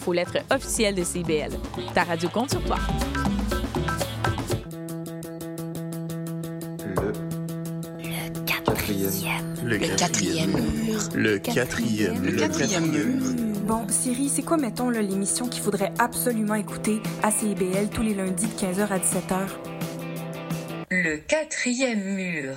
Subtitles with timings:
[0.00, 1.52] infolettre officielle de CBL.
[1.94, 2.76] Ta radio compte sur toi.
[9.62, 11.00] Le quatrième mur.
[11.14, 12.24] Le quatrième.
[12.24, 13.22] Le quatrième mur.
[13.66, 18.46] Bon, Siri, c'est quoi, mettons, l'émission qu'il faudrait absolument écouter à CIBL tous les lundis
[18.46, 19.48] de 15h à 17h?
[20.90, 22.56] Le quatrième mur.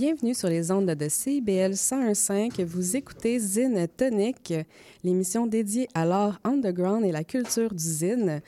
[0.00, 2.64] Bienvenue sur les ondes de CBL 101.5.
[2.64, 4.54] Vous écoutez Zine Tonic,
[5.04, 8.40] l'émission dédiée à l'art underground et la culture du zine.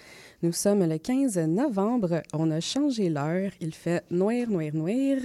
[0.42, 2.22] Nous sommes le 15 novembre.
[2.32, 3.50] On a changé l'heure.
[3.60, 5.18] Il fait noir, noir, noir.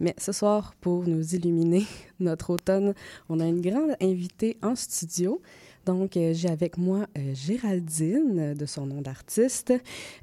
[0.00, 1.86] Mais ce soir, pour nous illuminer
[2.18, 2.92] notre automne,
[3.28, 5.40] on a une grande invitée en studio.
[5.84, 9.72] Donc, euh, j'ai avec moi euh, Géraldine, de son nom d'artiste.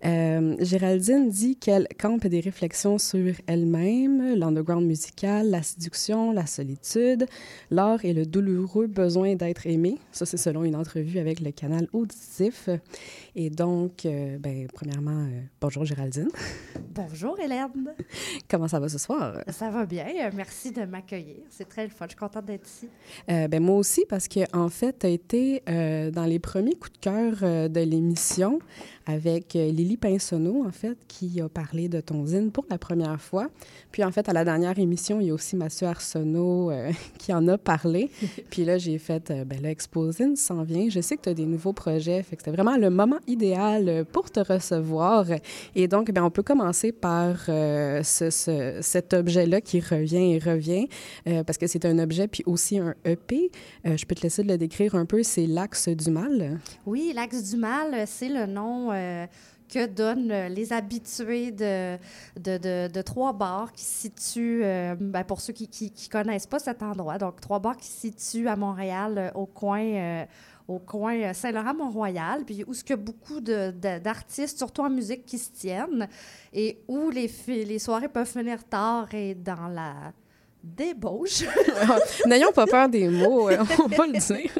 [0.05, 7.25] Euh, Géraldine dit qu'elle campe des réflexions sur elle-même, l'underground musical, la séduction, la solitude,
[7.71, 9.97] l'art et le douloureux besoin d'être aimé.
[10.11, 12.69] Ça, c'est selon une entrevue avec le canal auditif.
[13.35, 16.29] Et donc, euh, ben, premièrement, euh, bonjour Géraldine.
[16.93, 17.93] Bonjour Hélène.
[18.49, 19.41] Comment ça va ce soir?
[19.47, 20.05] Ça va bien.
[20.07, 21.37] Euh, Merci de m'accueillir.
[21.49, 22.05] C'est très le fun.
[22.05, 22.89] Je suis contente d'être ici.
[23.29, 26.75] Euh, ben moi aussi, parce que en fait, tu as été euh, dans les premiers
[26.75, 28.59] coups de cœur euh, de l'émission
[29.09, 33.19] avec euh, Lily Pinsonneau, en fait, qui a parlé de ton zine pour la première
[33.19, 33.47] fois.
[33.91, 37.33] Puis, en fait, à la dernière émission, il y a aussi Mathieu Arsenault euh, qui
[37.33, 38.11] en a parlé.
[38.51, 40.87] Puis là, j'ai fait, euh, ben là, Exposine s'en vient.
[40.89, 43.89] Je sais que tu as des nouveaux projets, fait que c'était vraiment le moment idéal
[43.89, 45.25] euh, pour te recevoir.
[45.75, 50.39] Et donc, ben, on peut commencer par euh, ce, ce- cet objet-là qui revient et
[50.39, 50.87] revient,
[51.45, 53.49] parce que c'est un objet, puis aussi un EP.
[53.85, 56.59] Je peux te laisser le décrire un peu, c'est l'axe du mal.
[56.85, 59.25] Oui, l'axe du mal, c'est le nom euh,
[59.71, 61.95] que donnent les habitués de,
[62.39, 66.47] de, de- de trois bars qui se situent, euh, ben, pour ceux qui ne connaissent
[66.47, 70.25] pas cet endroit, donc trois bars qui se situent à Montréal euh, au coin.
[70.67, 76.07] au coin Saint-Laurent-Mont-Royal, puis où ce que beaucoup d'artistes, surtout en musique, qui se tiennent,
[76.53, 79.93] et où les, les soirées peuvent finir tard et dans la
[80.63, 81.43] débauche.
[82.27, 84.51] N'ayons pas peur des mots, euh, on va le dire.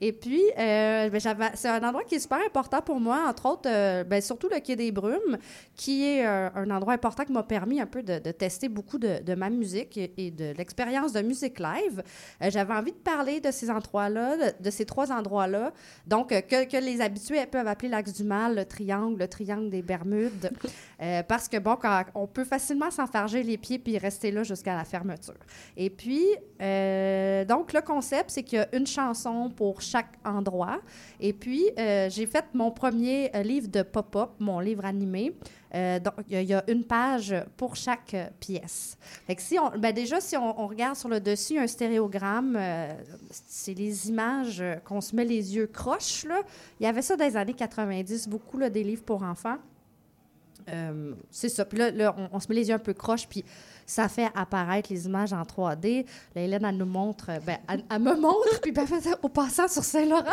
[0.00, 3.68] Et puis, euh, ben, c'est un endroit qui est super important pour moi, entre autres,
[3.68, 5.38] euh, ben, surtout le Quai des Brumes,
[5.74, 8.98] qui est euh, un endroit important qui m'a permis un peu de, de tester beaucoup
[8.98, 12.02] de, de ma musique et, et de l'expérience de musique live.
[12.40, 15.72] J'avais envie de parler de ces endroits-là, de, de ces trois endroits-là,
[16.06, 19.82] donc que, que les habitués peuvent appeler l'axe du mal, le triangle, le triangle des
[19.82, 20.50] Bermudes,
[21.28, 24.84] parce que, bon, quand, on peut facilement s'enfarger les pieds puis rester là jusqu'à la
[24.84, 25.34] fermeture.
[25.76, 26.24] Et puis,
[27.48, 29.93] donc, le concept, c'est qu'il y a une chanson pour chaque
[30.24, 30.80] endroit.
[31.20, 35.36] Et puis, euh, j'ai fait mon premier euh, livre de pop-up, mon livre animé.
[35.74, 38.96] Euh, donc, il y a- une page pour chaque pièce.
[39.26, 42.58] Fait si on, ben déjà, si on, regarde sur le dessus, un stéréogramme,
[43.30, 46.24] c'est les images qu'on se met les yeux croches.
[46.24, 46.40] Là.
[46.80, 49.56] Il y avait ça dans les années 90, beaucoup là, des livres pour enfants.
[51.30, 51.64] C'est ça.
[51.64, 53.44] Puis là, là, on, on se met les yeux un peu croches, puis
[53.86, 56.06] ça fait apparaître les images en 3D.
[56.34, 59.68] Là, Hélène, elle nous montre, ben, elle, elle me montre, puis ben, fait- au passant
[59.68, 60.24] sur Saint-Laurent.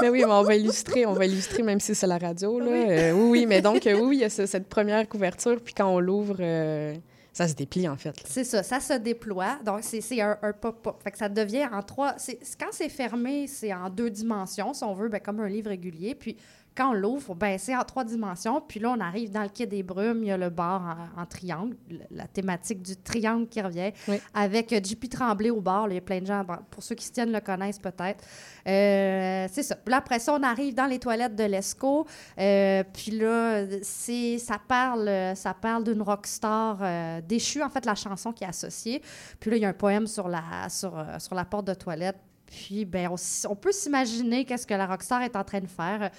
[0.00, 2.58] Mais oui, mais on va illustrer, on va illustrer même si c'est la radio.
[2.58, 2.66] Là.
[2.70, 2.84] Oui.
[2.88, 5.74] Euh, oui, oui, mais donc, euh, oui, il y a ce- cette première couverture, puis
[5.74, 6.94] quand on l'ouvre, euh,
[7.32, 8.14] ça se déplie en fait.
[8.26, 9.58] C'est ça, ça se déploie.
[9.64, 10.96] Donc, c'est un, un pop-up.
[11.02, 12.16] Fait que ça devient en trois.
[12.60, 16.14] Quand c'est fermé, c'est en deux dimensions, si on veut, ben, comme un livre régulier.
[16.14, 16.36] Puis,
[16.74, 18.60] quand on l'ouvre, ben, c'est en trois dimensions.
[18.66, 21.22] Puis là, on arrive dans le quai des brumes, il y a le bar en,
[21.22, 24.20] en triangle, le- la thématique du triangle qui revient, Oui.
[24.32, 25.86] avec euh, JP Tremblay au bar.
[25.86, 28.24] là, Il y a plein de gens, pour ceux qui se tiennent, le connaissent peut-être.
[28.66, 29.76] Euh, c'est ça.
[29.76, 32.06] Puis là, après ça, on arrive dans les toilettes de l'ESCO.
[32.38, 37.94] Euh, puis là, c'est, ça parle, ça parle d'une rockstar euh, déchue, en fait, la
[37.94, 39.02] chanson qui est associée.
[39.40, 42.16] Puis là, il y a un poème sur la, sur, sur la porte de toilette.
[42.46, 43.16] Puis, ben, on,
[43.50, 46.10] on peut s'imaginer qu'est-ce que la rockstar est en train de faire.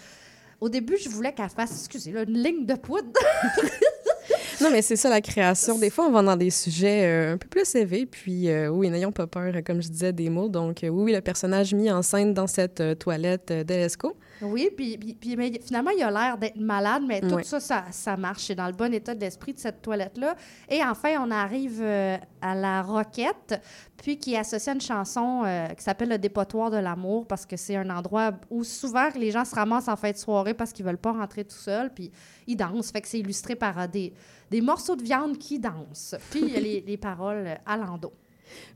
[0.64, 3.12] Au début, je voulais qu'elle fasse, excusez, là, une ligne de poudre.
[4.62, 5.78] non, mais c'est ça la création.
[5.78, 8.90] Des fois, on va dans des sujets euh, un peu plus élevés, puis euh, oui,
[8.90, 10.48] n'ayons pas peur, comme je disais, des mots.
[10.48, 14.16] Donc, euh, oui, le personnage mis en scène dans cette toilette d'Elesco.
[14.44, 18.18] Oui, puis, puis, mais finalement, il a l'air d'être malade, mais tout ça, ça, ça
[18.18, 18.46] marche.
[18.46, 20.36] C'est dans le bon état d'esprit de cette toilette-là.
[20.70, 23.62] Et enfin, on arrive euh, à la roquette,
[23.98, 27.76] puis qui à une chanson euh, qui s'appelle Le dépotoir de l'amour, parce que c'est
[27.76, 30.98] un endroit où souvent les gens se ramassent en fin de soirée parce qu'ils veulent
[30.98, 32.12] pas rentrer tout seuls, puis
[32.48, 32.92] ils dansent.
[32.92, 34.14] Fait que c'est illustré par euh, des,
[34.52, 36.16] des morceaux de viande qui dansent.
[36.30, 38.14] Puis il y a les, les paroles à l'endo.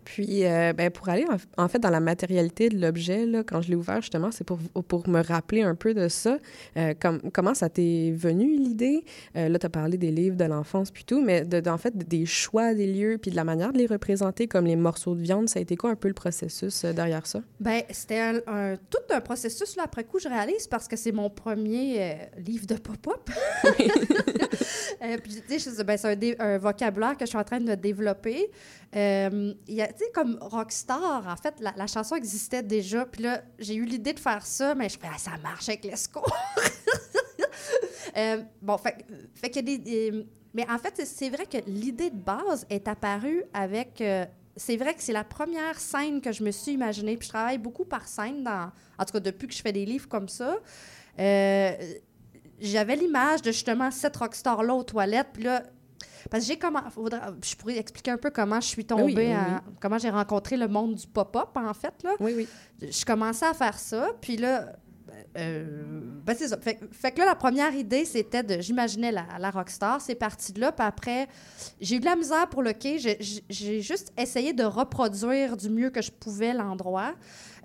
[0.05, 1.25] Puis, euh, ben, pour aller
[1.57, 4.57] en, en fait dans la matérialité de l'objet, quand je l'ai ouvert, justement, c'est pour,
[4.87, 6.37] pour me rappeler un peu de ça.
[6.77, 9.03] Euh, com- comment ça t'est venu, l'idée?
[9.35, 11.77] Euh, là, tu as parlé des livres de l'enfance, puis tout, mais de, de- en
[11.77, 15.13] fait, des choix des lieux, puis de la manière de les représenter, comme les morceaux
[15.15, 17.41] de viande, ça a été quoi un peu le processus euh, derrière ça?
[17.59, 21.11] Ben, c'était un, un- tout un processus, là, après coup, je réalise, parce que c'est
[21.11, 23.29] mon premier livre de pop-up.
[25.23, 28.49] Puis, tu sais, ben, c'est un vocabulaire que je suis en train de développer.
[29.67, 33.05] Tu sais, comme Rockstar, en fait, la, chanson existait déjà.
[33.05, 35.83] Puis là, j'ai eu l'idée de faire ça, mais je fais, ah, ça marche avec
[35.83, 36.23] l'ESCO.
[38.15, 39.05] Euh, bon, fait,
[39.35, 44.01] fait qu'il des- mais en fait, c'est vrai que l'idée de base est apparue avec.
[44.01, 44.25] euh,
[44.55, 47.15] c'est vrai que c'est la première scène que je me suis imaginée.
[47.15, 49.85] Puis je travaille beaucoup par scène, dans, en tout cas depuis que je fais des
[49.85, 50.57] livres comme ça.
[51.19, 51.73] Euh,
[52.59, 55.29] J'avais l'image de justement cette rockstar-là aux toilettes.
[55.33, 55.61] Puis là,
[56.29, 56.81] parce que j'ai comment.
[57.43, 60.57] je pourrais expliquer un peu comment je suis tombée, Oui, oui, à- comment j'ai rencontré
[60.57, 61.93] le monde du pop-up, en fait.
[62.03, 62.47] Là Oui, oui.
[62.81, 64.73] je commençais à faire ça, puis là,
[65.37, 65.65] euh,
[66.25, 66.57] ben c'est ça.
[66.59, 68.61] Fait, que là, la première idée, c'était de.
[68.61, 71.27] J'imaginais la, la rockstar, c'est parti de là, puis après,
[71.81, 72.97] j'ai eu de la misère pour le quai.
[72.99, 77.13] J'ai- juste essayé de reproduire du mieux que je pouvais l'endroit.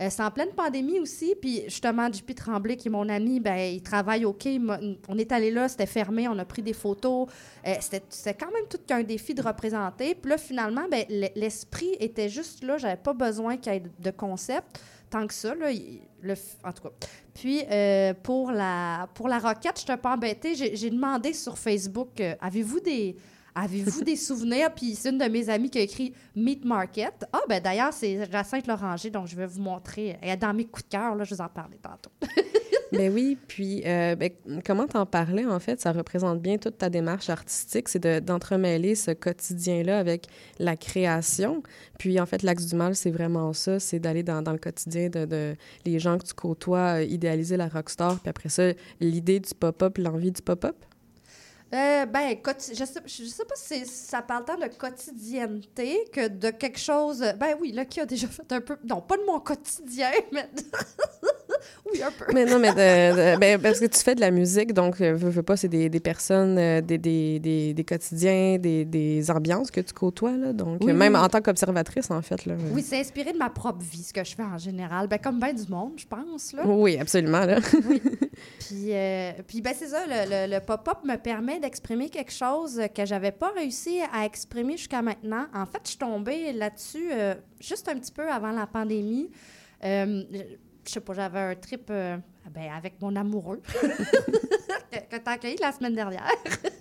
[0.00, 3.56] Euh, c'est en pleine pandémie aussi, puis justement, JP Tremblay, qui est mon ami, ben,
[3.56, 4.60] il travaille au quai.
[5.08, 7.28] On est allé là, c'était fermé, on a pris des photos.
[7.66, 10.14] Euh, c'était quand même tout qu'un défi de représenter.
[10.14, 11.04] Puis là, finalement, ben,
[11.36, 14.80] l'esprit était juste là, j'avais pas besoin qu'il y ait de- concept
[15.10, 15.54] tant que ça.
[15.54, 15.70] Là,
[16.64, 16.90] en tout cas.
[17.34, 20.54] Puis, euh, pour, la, pour la roquette, je suis un peu embêtée.
[20.54, 23.16] J'ai j'ai demandé sur Facebook euh, avez-vous des.
[23.54, 24.72] Avez-vous des souvenirs?
[24.74, 27.24] Puis c'est une de mes amies qui a écrit Meat Market.
[27.32, 30.16] Ah, ben d'ailleurs, c'est Jacinthe Loranger, donc je vais vous montrer.
[30.22, 32.10] Elle est dans mes coups de cœur, là, je vous en parlais tantôt.
[32.92, 34.30] Ben oui, puis euh, ben,
[34.66, 38.94] comment t'en parlais, en fait, ça représente bien toute ta démarche artistique, c'est de- d'entremêler
[38.96, 40.26] ce quotidien-là avec
[40.58, 41.62] la création.
[41.98, 45.08] Puis, en fait, l'axe du mal, c'est vraiment ça, c'est d'aller dans, dans le quotidien
[45.08, 45.56] de, de
[45.86, 49.96] les gens que tu côtoies, euh, idéaliser la rockstar, puis après ça, l'idée du pop-up,
[49.96, 50.76] l'envie du pop-up?
[51.74, 56.50] Euh, ben, je sais, je sais pas si ça parle tant de quotidienneté que de
[56.50, 57.24] quelque chose.
[57.38, 58.76] Ben oui, là, qui a déjà fait un peu.
[58.84, 60.50] Non, pas de mon quotidien, mais.
[61.92, 62.32] oui, un peu.
[62.32, 65.12] Mais non, mais de- de- ben, parce que tu fais de la musique, donc, euh,
[65.14, 67.38] veux, veux pas, c'est des, des personnes, euh, des, des,
[67.74, 70.52] des, quotidiens, des, des ambiances que tu côtoies, là.
[70.52, 71.18] Donc, Oui, même oui.
[71.20, 72.54] en tant qu'observatrice, en fait, là.
[72.72, 75.08] Oui, c'est inspiré de ma propre vie, ce que je fais en général.
[75.08, 76.62] Ben, comme bien du monde, je pense, là.
[76.66, 77.58] Oui, absolument, là.
[78.58, 82.80] Puis, euh, puis ben, c'est ça, le, le- le pop-up me permet d'exprimer quelque chose
[82.94, 85.46] que j'avais pas réussi à exprimer jusqu'à maintenant.
[85.54, 89.30] En fait, je suis tombée là-dessus euh, juste un petit peu avant la pandémie.
[89.84, 90.22] Euh,
[90.86, 92.16] je sais pas, j'avais un trip euh,
[92.50, 96.28] ben, avec mon amoureux que, que t'as accueilli la semaine dernière.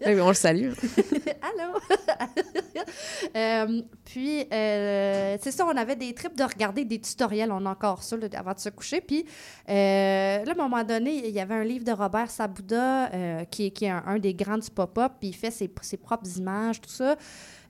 [0.04, 0.72] Oui, on le salue.
[1.44, 1.78] Allô?
[3.36, 7.70] Euh, puis, euh, c'est ça, on avait des trips de regarder des tutoriels, on a
[7.70, 9.00] encore ça là, avant de se coucher.
[9.02, 9.26] Puis,
[9.68, 13.12] là, à un moment donné, il y avait un livre de Robert Sabouda,
[13.52, 15.98] qui, est- qui est un, un des grands du pop-up, puis il fait ses, ses
[15.98, 17.16] propres images, tout ça.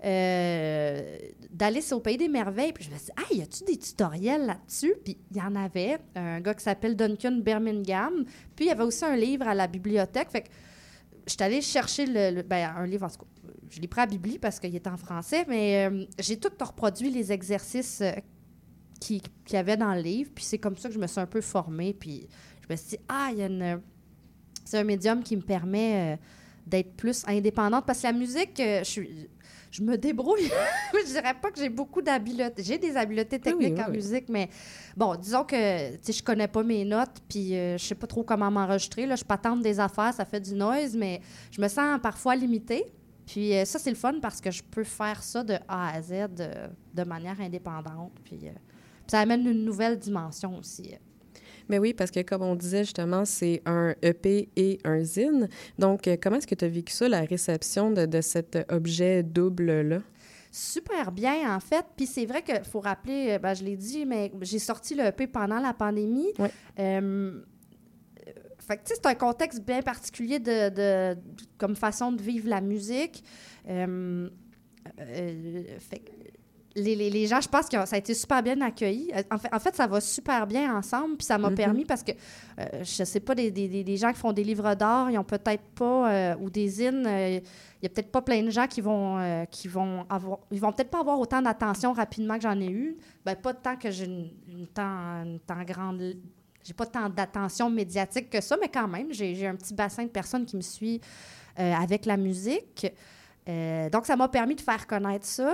[0.03, 1.17] Euh,
[1.51, 2.73] d'Alice au Pays des Merveilles.
[2.73, 4.95] Puis je me suis dit, ah, y a-tu des tutoriels là-dessus?
[5.03, 5.99] Puis il y en avait.
[6.15, 8.25] Un gars qui s'appelle Duncan Birmingham.
[8.55, 10.29] Puis il y avait aussi un livre à la bibliothèque.
[10.31, 10.47] Fait que
[11.27, 13.25] je suis allée chercher le, ben, un livre, en tout cas,
[13.69, 17.11] je l'ai pris à Bibli parce qu'il est en français, mais euh, j'ai tout reproduit
[17.11, 18.11] les exercices euh,
[18.99, 20.31] qui- qu'il y avait dans le livre.
[20.33, 21.93] Puis c'est comme ça que je me suis un peu formée.
[21.93, 22.27] Puis
[22.67, 23.81] je me suis dit, ah, il y a une.
[24.65, 26.17] C'est un médium qui me permet
[26.65, 29.29] d'être plus indépendante parce que la musique, je suis.
[29.71, 30.51] Je me débrouille.
[30.93, 32.61] je dirais pas que j'ai beaucoup d'habiletés.
[32.63, 33.97] J'ai des habiletés oui, techniques oui, en oui.
[33.97, 34.49] musique, mais
[34.95, 38.51] bon, disons que je connais pas mes notes, puis euh, je sais pas trop comment
[38.51, 39.05] m'enregistrer.
[39.05, 42.85] Là, je patente des affaires, ça fait du noise, mais je me sens parfois limitée.
[43.31, 46.01] Puis euh, ça, c'est le fun parce que je peux faire ça de A à
[46.01, 48.11] Z euh, de manière indépendante.
[48.25, 50.95] Puis, euh, puis ça amène une nouvelle dimension aussi.
[51.69, 55.47] Mais oui, parce que comme on disait justement, c'est un EP et un zine.
[55.79, 59.23] Donc, euh, comment est-ce que tu as vécu ça, la réception de, de cet objet
[59.23, 59.99] double-là?
[60.51, 61.85] Super bien, en fait.
[61.95, 65.05] Puis c'est vrai qu'il faut rappeler, euh, ben, je l'ai dit, mais j'ai sorti le
[65.05, 66.33] EP pendant la pandémie.
[66.37, 66.51] Ouais.
[66.79, 67.41] Euh,
[68.59, 71.17] fait que, c'est un contexte bien particulier de, de-
[71.57, 73.23] comme façon de vivre la musique.
[73.69, 74.29] Euh,
[74.99, 76.11] euh, fait que
[76.75, 79.11] les, les- les gens, je pense que ça a été super bien accueilli.
[79.15, 81.17] Euh, En fait, en fait, ça va super bien ensemble.
[81.17, 81.55] Puis ça m'a Mhm.
[81.55, 84.43] permis parce que, euh, je sais pas, des, des- des- des gens qui font des
[84.43, 87.39] livres d'art, ils ont peut-être pas, euh, ou des euh,
[87.81, 90.71] il y a peut-être pas plein de gens qui vont, qui vont avoir, ils vont
[90.71, 92.95] peut-être pas avoir autant d'attention rapidement que j'en ai eu.
[93.25, 95.99] Ben, pas tant que j'ai une, une temps, une temps grande.
[96.63, 100.03] J'ai pas tant d'attention médiatique que ça, mais quand même, j'ai j'ai un petit bassin
[100.03, 101.01] de personnes qui me suivent
[101.59, 102.85] euh, avec la musique.
[103.49, 105.51] Euh, donc, ça m'a permis de faire connaître ça.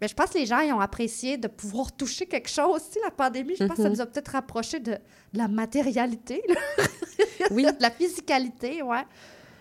[0.00, 2.82] Mais je pense que les gens ils ont apprécié de pouvoir toucher quelque chose.
[2.88, 3.94] Tu sais, la pandémie, je pense que ça Mhm.
[3.96, 4.98] nous a peut-être rapproché de, de
[5.38, 6.54] la matérialité, là.
[7.50, 7.62] Oui.
[7.64, 9.04] de la physicalité, ouais.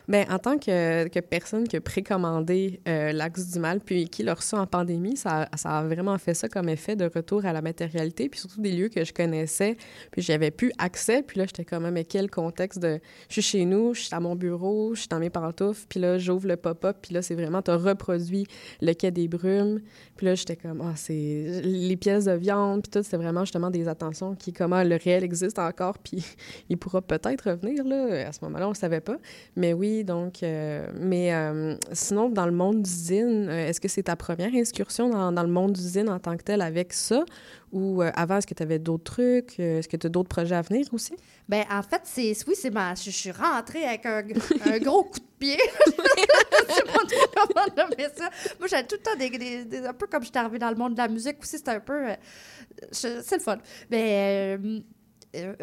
[0.08, 4.36] Ben, en tant que, personne qui a précommandé euh, l'Axe du Mal, puis qui l'a
[4.36, 8.30] reçu en pandémie, ça, a vraiment fait ça comme effet de retour à la matérialité,
[8.30, 9.78] puis surtout des lieux que je connaissais,
[10.12, 13.00] puis j'avais plus accès, puis là, j'étais comme, Ah, mais quel contexte de...
[13.30, 16.00] Je suis chez nous, je suis à mon bureau, je suis dans mes pantoufles, puis
[16.00, 18.46] là, j'ouvre le pop-up, puis là, c'est vraiment, t'as reproduit
[18.82, 19.82] le quai des brumes,
[20.16, 21.62] puis là, j'étais comme, ah, c'est...
[21.64, 25.24] Les pièces de viande, puis tout, c'est vraiment justement des attentions qui, comment le réel
[25.24, 26.24] existe encore, puis
[26.70, 29.18] il pourra peut-être revenir, là, à ce moment-là, on le savait pas.
[29.56, 34.04] Mais oui, donc, euh, mais euh, sinon, dans le monde d'usine, euh, est-ce que c'est
[34.04, 37.24] ta première incursion dans, dans le monde d'usine en tant que tel avec ça?
[37.72, 39.60] Ou avant, est-ce que tu avais d'autres trucs?
[39.60, 41.14] Est-ce que tu as d'autres projets à venir aussi?
[41.50, 42.96] Ben, en fait, c'est oui, c'est ma.
[42.96, 44.22] Je, je suis rentrée avec un,
[44.80, 45.58] gros coup de pied.
[45.88, 48.30] je sais pas trop comment nommer ça.
[48.60, 50.98] Moi, j'avais tout le temps des, Un peu comme j'étais arrivée dans le monde de
[51.00, 52.02] la musique aussi, c'était un peu.
[52.92, 53.58] je- c'est le fun.
[53.92, 54.58] Mais.
[54.58, 54.80] euh,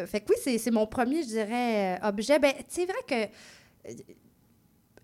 [0.05, 2.37] fait que oui, c'est mon premier, je dirais, objet.
[2.37, 3.93] Ben, c'est vrai que.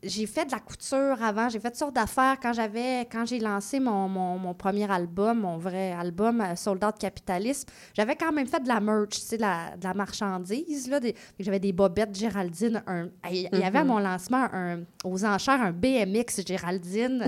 [0.02, 3.40] J'ai fait de la couture avant, j'ai fait toutes sortes d'affaires quand j'avais quand j'ai
[3.40, 7.68] lancé mon, mon, mon premier album, mon vrai album euh, Soldat de capitalisme.
[7.94, 11.00] J'avais quand même fait de la merch, tu sais, de la, de la marchandise là,
[11.40, 13.88] j'avais des bobettes Géraldine, un il y avait à Mhm.
[13.90, 17.26] mon lancement un, aux enchères un BMX Géraldine,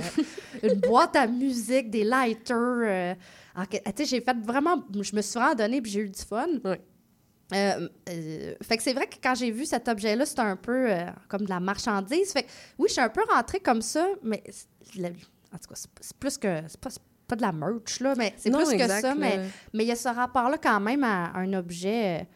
[0.63, 3.13] euh, une boîte à musique, des lighters euh,
[3.69, 6.47] tu sais, j'ai fait vraiment je me suis vraiment donné puis j'ai eu du fun.
[6.63, 6.79] Ouais.
[7.53, 10.91] Euh, euh, fait que c'est vrai que quand j'ai vu cet objet-là, c'était un peu
[10.91, 12.31] euh, comme de la marchandise.
[12.31, 14.43] Fait que oui, je suis un peu rentrée comme ça, mais
[14.97, 16.61] en tout cas, c'est plus que.
[16.67, 19.15] C'est pas, c'est pas de la merch, là, mais c'est plus que ça.
[19.15, 22.27] Mais il y a ce rapport-là quand même à un objet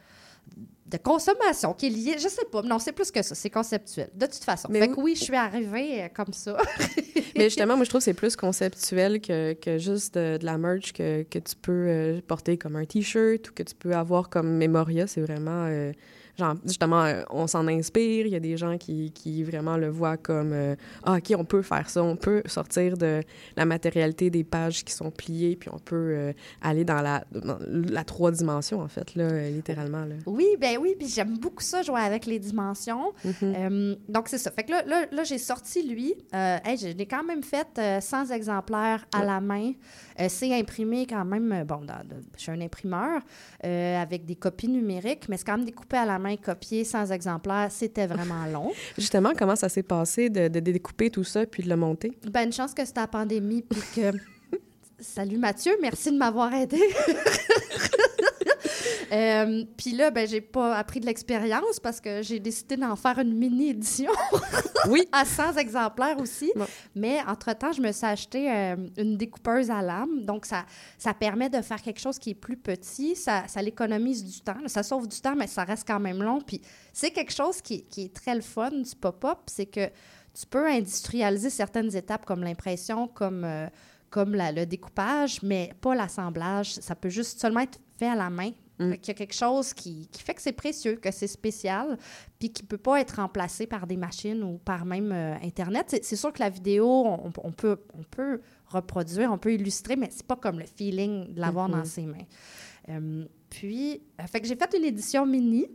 [0.98, 2.16] de consommation qui est lié.
[2.18, 3.36] Je sais pas, mais non, c'est plus que ça.
[3.36, 4.68] C'est conceptuel, de toute façon.
[4.72, 4.96] Mais fait oui.
[4.96, 6.58] que oui, je suis arrivée euh, comme ça.
[7.38, 10.58] Mais justement, moi, je trouve que c'est plus conceptuel que, que juste de, de la
[10.58, 14.30] merch que, que tu peux euh, porter comme un T-shirt ou que tu peux avoir
[14.30, 15.06] comme mémoria.
[15.08, 15.66] C'est vraiment...
[15.68, 15.92] euh,
[16.38, 18.26] genre, justement, euh, on s'en inspire.
[18.26, 21.46] Il y a des gens qui, qui vraiment le voient comme euh, Ah, OK, on
[21.46, 22.04] peut faire ça.
[22.04, 23.22] On peut sortir de
[23.56, 27.58] la matérialité des pages qui sont pliées, puis on peut euh, aller dans la, dans
[27.70, 30.06] la trois dimensions, en fait, là, littéralement.
[30.06, 30.16] Là.
[30.26, 33.14] oui, ben oui, puis j'aime beaucoup ça, jouer avec les dimensions.
[33.24, 33.34] Mhm.
[33.44, 34.52] Euh, donc, c'est ça.
[34.52, 36.14] Fait que là, là, là, j'ai sorti lui.
[36.34, 39.26] Hey, je l'ai quand même fait euh, 100 exemplaires à Ouais.
[39.26, 39.72] la main.
[40.20, 42.02] Euh, c'est imprimé quand même, euh, bon, dans,
[42.38, 43.22] je suis un imprimeur
[43.66, 47.12] euh, avec des copies numériques, mais c'est quand même découpé à la main, copié 100
[47.12, 47.68] exemplaires.
[47.70, 48.72] C'était vraiment long.
[48.98, 52.18] Justement, comment ça s'est passé de, de découper tout ça puis de le monter?
[52.30, 54.12] Ben, une chance que c'était la pandémie, puis que...
[55.00, 56.80] Salut Mathieu, merci de m'avoir aidé.
[59.12, 63.20] Euh, puis là, ben, j'ai pas appris de l'expérience parce que j'ai décidé d'en faire
[63.20, 64.12] une mini-édition
[64.90, 65.08] Oui!
[65.12, 66.52] à 100 exemplaires aussi.
[66.56, 66.66] Bon.
[66.96, 70.26] Mais entre-temps, je me suis acheté euh, une découpeuse à lame.
[70.26, 70.66] Donc, ça,
[70.98, 73.16] ça permet de faire quelque chose qui est plus petit.
[73.16, 74.58] Ça, ça l'économise du temps.
[74.68, 76.42] Ça sauve du temps, mais ça reste quand même long.
[76.42, 76.62] Puis,
[76.94, 79.40] c'est quelque chose qui, qui est très le fun du pop-up.
[79.48, 83.68] C'est que tu peux industrialiser certaines étapes comme l'impression, comme, euh,
[84.10, 86.74] comme la- le découpage, mais pas l'assemblage.
[86.74, 88.52] Ça peut juste seulement être fait à la main.
[88.80, 88.92] Mm.
[89.08, 91.98] Y a quelque chose qui, qui fait que c'est précieux, que c'est spécial,
[92.40, 95.98] puis qui peut pas être remplacé par des machines ou par même euh, Internet.
[96.04, 100.10] C'est, sûr que la vidéo, on, on peut, on peut reproduire, on peut illustrer, mais
[100.12, 101.76] c'est pas comme le feeling de l'avoir Mhm.
[101.76, 102.26] dans ses mains.
[102.90, 105.66] Euh, puis, euh, fait que j'ai fait une édition mini.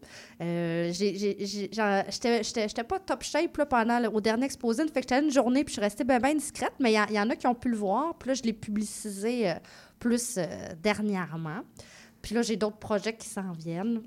[0.40, 4.82] Euh, J'étais pas top shape là, pendant le, au dernier exposé.
[4.88, 6.74] Fait que j'étais une journée puis je suis restée bien ben discrète.
[6.78, 8.14] Mais il y, en- il y en a qui ont pu le voir.
[8.18, 9.54] Puis là, je l'ai publicisé euh,
[9.98, 10.38] plus
[10.82, 11.60] dernièrement.
[12.22, 14.02] Puis là, j'ai d'autres projets qui s'en viennent.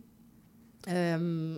[0.89, 1.57] Euh,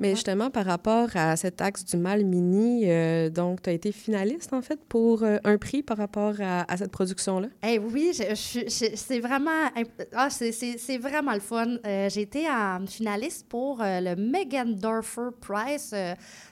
[0.00, 3.92] Mais justement, par rapport à cet axe du mal mini, euh, donc, tu as été
[3.92, 7.48] finaliste, en fait, pour euh, un prix par rapport à, à cette production-là?
[7.62, 9.70] Eh oui, je- je suis- je- c'est vraiment,
[10.14, 11.76] ah, c'est- vraiment le fun.
[11.86, 15.94] Euh, J'ai été en finaliste pour le Megan Dorfer Prize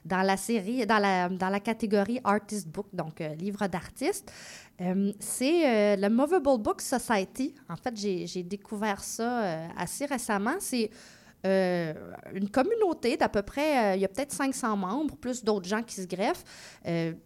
[0.05, 4.31] dans la série, dans la, dans la catégorie Artist Book, donc livre d'artiste.
[4.81, 7.55] Euh, c'est euh, le Movable Book Society.
[7.69, 10.57] En fait, j'ai découvert ça euh, assez récemment.
[10.59, 10.91] C'est
[11.47, 11.95] euh,
[12.35, 15.95] une communauté d'à peu près, il y a peut-être 500 membres, plus d'autres gens qui
[15.95, 16.45] se greffent.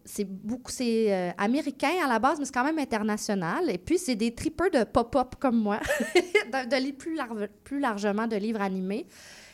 [0.05, 3.69] C'est beaucoup, c'est américain à la base, mais c'est quand même international.
[3.69, 5.79] Et puis, c'est des tripeurs de pop-up comme moi,
[6.15, 9.07] de, de plus largement de livres animés.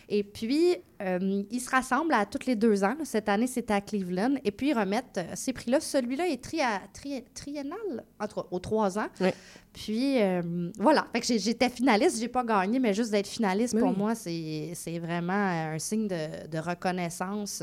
[0.09, 2.95] Et puis, euh, ils se rassemblent à tous les deux ans.
[2.97, 3.03] là.
[3.03, 4.35] Cette année, c'était à Cleveland.
[4.45, 5.81] Et puis, ils remettent euh, ces prix-là.
[5.81, 6.59] Celui-là est tri
[6.93, 9.07] tri- triennal, entre, aux trois ans.
[9.19, 9.29] Oui.
[9.73, 11.05] Puis, euh, voilà.
[11.11, 12.19] Fait que j'étais finaliste.
[12.19, 13.81] J'ai pas gagné, mais juste d'être finaliste, Oui.
[13.81, 17.61] pour moi, c'est vraiment un signe de, de reconnaissance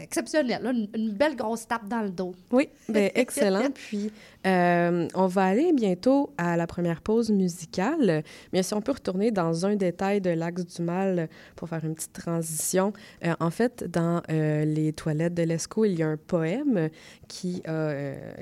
[0.00, 0.62] exceptionnel.
[0.62, 0.70] là.
[0.72, 2.34] Une, une belle grosse tape dans le dos.
[2.50, 3.70] Oui, ben, excellent.
[3.74, 4.10] Puis,
[4.46, 8.22] euh, on va aller bientôt à la première pause musicale.
[8.52, 11.94] Mais si on peut retourner dans un détail de l'Axe du Mal pour faire une
[11.94, 12.92] petite transition.
[13.24, 16.88] Euh, en fait, dans euh, les toilettes de l'ESCO, il y a un poème
[17.28, 17.62] qui,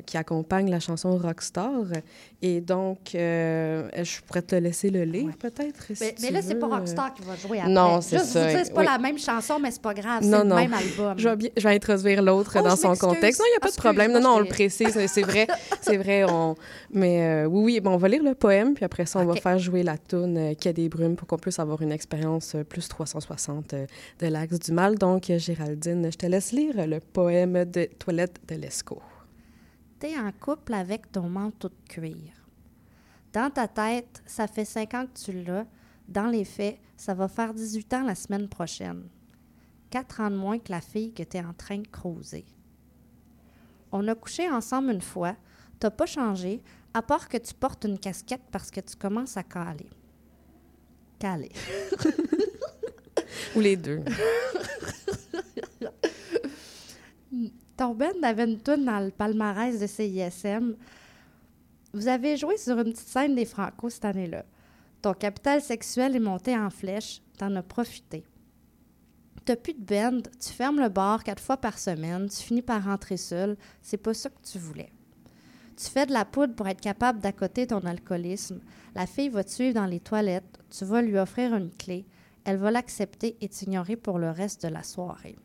[0.07, 1.83] qui accompagne la chanson Rockstar.
[2.43, 5.33] Et donc, je pourrais te laisser le lire, Ouais.
[5.39, 5.85] peut-être.
[5.95, 6.67] si Mais, mais là, c'est pas.
[6.67, 7.71] Rockstar qui va jouer après.
[7.73, 8.87] Non, c'est ça, vous dire, c'est pas oui.
[8.87, 10.25] la même chanson, mais c'est pas grave.
[10.25, 10.57] Non, C'est non.
[10.57, 11.15] le même album.
[11.19, 13.39] Je vais, bien- je vais introduire l'autre Oh, dans son contexte.
[13.41, 14.13] Non, il n'y a pas de Excuse, problème.
[14.13, 14.99] Non, non, on le précise.
[15.07, 15.47] C'est vrai.
[15.91, 16.25] C'est vrai.
[16.25, 16.55] On...
[16.93, 17.81] Mais euh, oui, oui.
[17.81, 19.43] Bon, on va lire le poème, puis après ça, on va Ok.
[19.43, 22.65] faire jouer la toune euh, Quai des brumes pour qu'on puisse avoir une expérience euh,
[22.65, 23.87] plus 360 euh,
[24.21, 24.97] de l'Axe du Mal.
[24.97, 29.01] Donc, euh, Géraldine, je te laisse lire le poème de Toilette de l'Esco.
[29.99, 32.33] T'es en couple avec ton manteau de cuir.
[33.33, 35.67] Dans ta tête, ça fait cinq ans que tu l'as.
[36.09, 39.05] Dans les faits, ça va faire 18 ans la semaine prochaine.
[39.91, 42.45] Quatre ans de moins que la fille que t'es en train de creuser.
[43.93, 45.37] On a couché ensemble une fois.
[45.81, 49.43] T'as pas changé, à part que tu portes une casquette parce que tu commences à
[49.43, 49.89] caler.
[51.19, 51.51] Caler.
[53.57, 54.05] Ou les deux.
[57.79, 60.77] Ton band avait une toune dans le palmarès de CISM.
[61.95, 64.45] Vous avez joué sur une petite scène des Franco cette année-là.
[65.01, 67.23] Ton capital sexuel est monté en flèche.
[67.39, 68.23] T'en as profité.
[69.47, 72.85] T'as plus de band, tu fermes le bar quatre fois par semaine, tu finis par
[72.85, 73.57] rentrer seul.
[73.81, 74.93] C'est pas ça que tu voulais.
[75.83, 78.61] Tu fais de la poudre pour être capable d'accoter ton alcoolisme.
[78.95, 80.59] La fille va te suivre dans les toilettes.
[80.69, 82.05] Tu vas lui offrir une clé.
[82.45, 85.37] Elle va l'accepter et t'ignorer pour le reste de la soirée.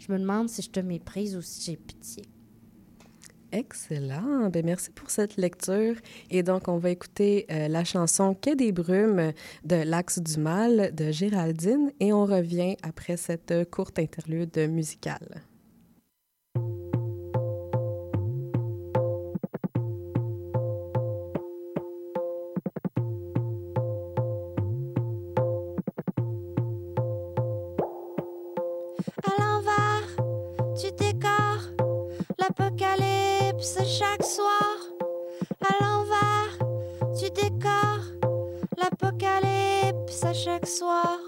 [0.00, 2.24] Je me demande si je te méprise ou si j'ai pitié.
[3.52, 4.48] Excellent.
[4.50, 5.94] Ben, merci pour cette lecture.
[6.28, 9.32] Et donc, on va écouter euh, la chanson Quai des brumes
[9.62, 15.42] de l'Axe du Mal de Géraldine et on revient après cette euh, courte interlude musicale.
[40.24, 41.27] À chaque soir.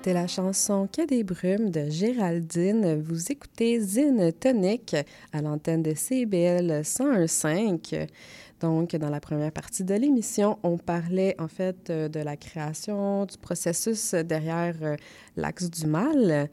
[0.00, 3.02] C'était la chanson Que des brumes de Géraldine.
[3.02, 4.96] Vous écoutez Zine Tonic
[5.30, 8.08] à l'antenne de CBL 101.5.
[8.62, 13.26] Donc, dans la première partie de l'émission, on parlait en fait euh, de la création
[13.26, 14.96] du processus derrière euh,
[15.36, 16.48] l'axe du mal.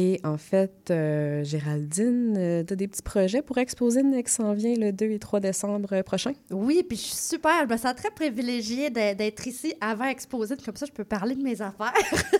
[0.00, 4.52] Et en fait, euh, Géraldine, euh, tu as des petits projets pour exposer qui s'en
[4.52, 6.34] vient le 2 et 3 décembre prochain?
[6.52, 7.64] Oui, puis je suis super.
[7.64, 10.54] Je me sens très privilégiée d'être ici avant exposée.
[10.64, 11.92] Comme ça, je peux parler de mes affaires.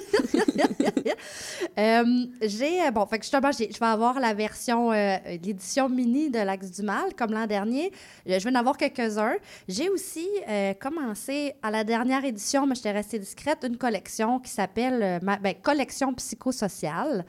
[1.79, 6.39] euh, j'ai, bon, fait que justement, je vais avoir la version, euh, l'édition mini de
[6.39, 7.93] l'Axe du Mal, comme l'an dernier.
[8.27, 9.37] Je vais en avoir quelques-uns.
[9.69, 14.51] J'ai aussi euh, commencé à la dernière édition, mais j'étais restée discrète, une collection qui
[14.51, 17.25] s'appelle euh, ben, Collection psychosociale.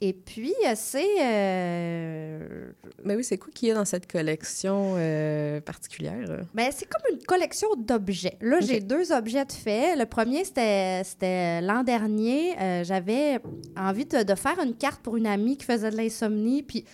[0.00, 1.20] Et puis, c'est.
[1.20, 2.70] euh,
[3.04, 6.44] Mais oui, c'est quoi qu'il y a dans cette collection euh, particulière?
[6.54, 8.36] Ben, c'est comme une collection d'objets.
[8.40, 9.96] Là, j'ai deux objets de fait.
[9.96, 12.56] Le premier, c'était c'était l'an dernier.
[12.60, 13.40] Euh, J'avais
[13.76, 16.62] envie de, de faire une carte pour une amie qui faisait de l'insomnie.
[16.62, 16.84] Puis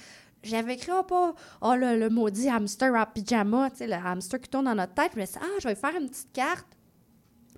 [0.42, 4.40] j'avais écrit, oh, pas, oh, le, le maudit hamster en pyjama, tu sais, le hamster
[4.40, 5.10] qui tourne dans notre tête.
[5.14, 6.66] Je me suis dit, ah, je vais faire une petite carte.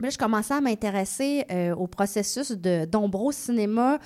[0.00, 3.98] Là, je commençais à m'intéresser euh, au processus d'Ombro Cinéma.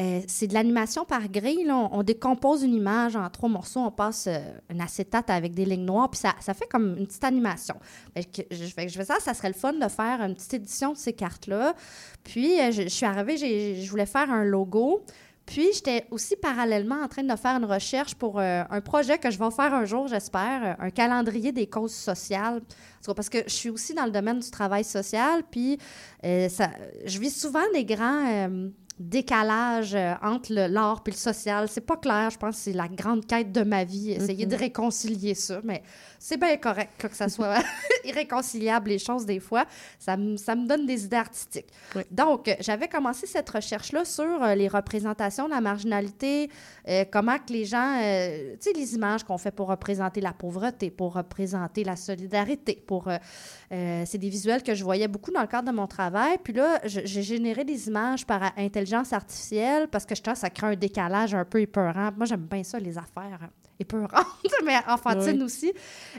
[0.00, 1.70] Euh, c'est de l'animation par grille.
[1.70, 3.80] On, décompose une image en trois morceaux.
[3.80, 4.38] On passe euh,
[4.70, 6.10] un acétate avec des lignes noires.
[6.10, 7.76] Puis ça, ça fait comme une petite animation.
[8.16, 9.20] Je, que fais ça.
[9.20, 11.74] Ça serait le fun de faire une petite édition de ces cartes-là.
[12.24, 15.04] Puis, euh, je, je suis arrivée, je voulais faire un logo.
[15.46, 19.30] Puis, j'étais aussi parallèlement en train de faire une recherche pour euh, un projet que
[19.30, 22.62] je vais faire un jour, j'espère, euh, un calendrier des causes sociales.
[23.14, 25.78] Parce que je suis aussi dans le domaine du travail social, puis
[26.24, 26.70] euh, ça,
[27.04, 28.48] je vis souvent des grands
[28.98, 31.68] décalages euh, entre l'art puis le social.
[31.68, 34.54] C'est pas clair, je pense que c'est la grande quête de ma vie, essayer de
[34.56, 35.82] réconcilier ça, mais
[36.18, 37.58] c'est bien correct que ça soit
[38.04, 39.64] irréconciliable, les choses, des fois.
[39.98, 41.66] Ça, me- ça me donne des idées artistiques.
[41.96, 42.02] Oui.
[42.10, 46.48] Donc, euh, j'avais commencé cette recherche-là sur euh, les représentations de la marginalité,
[46.88, 50.32] euh, comment que les gens, euh, tu sais, les images qu'on fait pour représenter la
[50.32, 53.08] pauvreté, pour représenter la solidarité, pour...
[53.70, 56.38] c'est des visuels que je voyais beaucoup dans le cadre de mon travail.
[56.42, 60.50] Puis là, j'ai généré des images par intelligence artificielle parce que je trouve que ça
[60.50, 62.10] crée un décalage un peu épeurant.
[62.16, 64.12] Moi, j'aime bien ça, les affaires épeurantes,
[64.64, 65.42] mais enfantines Oui.
[65.44, 65.72] aussi.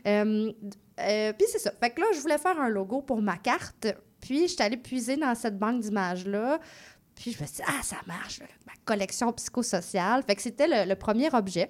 [0.08, 0.52] Euh,
[1.00, 1.72] euh, puis c'est ça.
[1.80, 3.88] Fait que là, je voulais faire un logo pour ma carte.
[4.20, 6.60] Puis, je suis allée puiser dans cette banque d'images-là.
[7.16, 10.24] Puis, je me suis dit, ah, ça marche, ma collection psychosociale.
[10.24, 11.70] Fait que c'était le, le premier objet.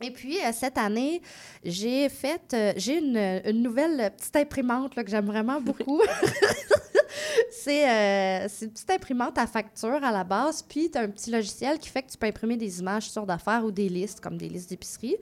[0.00, 1.22] Et puis, euh, cette année,
[1.64, 6.00] j'ai fait, j'ai une, une nouvelle petite imprimante là, que j'aime vraiment beaucoup.
[7.50, 11.30] c'est euh, une petite imprimante à facture à la base, puis tu as un petit
[11.30, 14.36] logiciel qui fait que tu peux imprimer des images sur d'affaires ou des listes, comme
[14.36, 15.16] des listes d'épicerie.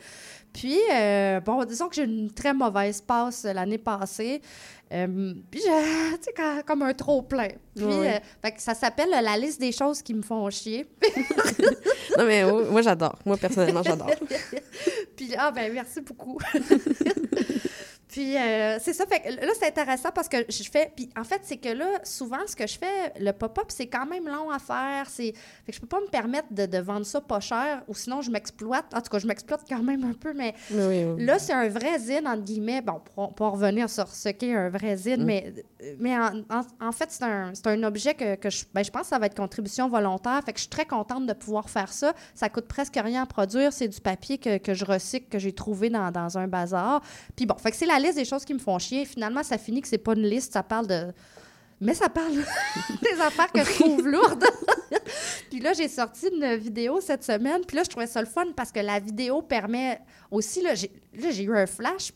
[0.52, 4.42] Puis, euh, bon, disons que j'ai eu une très mauvaise passe l'année passée.
[4.92, 5.68] Euh, puis, tu
[6.22, 6.34] sais,
[6.66, 7.50] comme un trop-plein.
[7.76, 8.08] Puis, Oui.
[8.08, 10.86] euh, fait que ça s'appelle la liste des choses qui me font chier.
[12.18, 13.16] Non, mais moi, j'adore.
[13.24, 14.10] Moi, personnellement, j'adore.
[15.16, 16.38] Puis, ah, ben, merci beaucoup.
[18.10, 19.06] Puis, euh, c'est ça.
[19.06, 20.92] Fait que là, c'est intéressant parce que je fais.
[20.96, 24.06] Puis, en fait, c'est que là, souvent, ce que je fais, le pop-up, c'est quand
[24.06, 25.08] même long à faire.
[25.08, 25.32] C'est...
[25.64, 28.20] Fait que je peux pas me permettre de, de vendre ça pas cher ou sinon,
[28.20, 28.86] je m'exploite.
[28.94, 31.24] En tout cas, je m'exploite quand même un peu, mais Oui, oui, oui.
[31.24, 32.80] Là, c'est un vrai zine, entre guillemets.
[32.82, 35.24] Bon, pour, pour revenir sur ce qu'est un vrai zine, Mm.
[35.26, 35.54] mais,
[36.00, 38.90] mais en, en- en fait, c'est un, c'est un objet que, que je, ben, je
[38.90, 40.40] pense que ça va être contribution volontaire.
[40.44, 42.12] Fait que je suis très contente de pouvoir faire ça.
[42.34, 43.72] Ça coûte presque rien à produire.
[43.72, 47.02] C'est du papier que, que je recycle, que j'ai trouvé dans, dans un bazar.
[47.36, 49.04] Puis bon, fait que c'est la liste des choses qui me font chier.
[49.04, 51.12] Finalement, ça finit que c'est pas une liste, ça parle de.
[51.80, 52.32] Mais ça parle
[53.02, 54.44] des affaires que je trouve lourdes.
[55.50, 57.62] puis là, j'ai sorti une vidéo cette semaine.
[57.66, 61.42] Puis là, je trouvais ça le fun parce que la vidéo permet aussi, là, j'ai
[61.42, 62.12] eu un flash.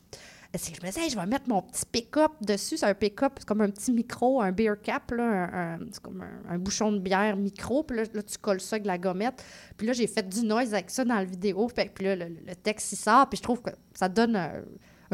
[0.56, 2.76] C'est que je me disais, Hey, je vais mettre mon petit pick-up dessus.
[2.76, 6.00] C'est un pick-up, c'est comme un petit micro, un beer cap, là, un- un- c'est
[6.00, 7.82] comme un, un bouchon de bière micro.
[7.82, 9.42] Puis là, là, tu colles ça avec la gommette.
[9.76, 11.68] Puis là, j'ai fait du noise avec ça dans la vidéo.
[11.74, 13.28] Puis là, le, le texte, il sort.
[13.30, 14.36] Puis je trouve que ça donne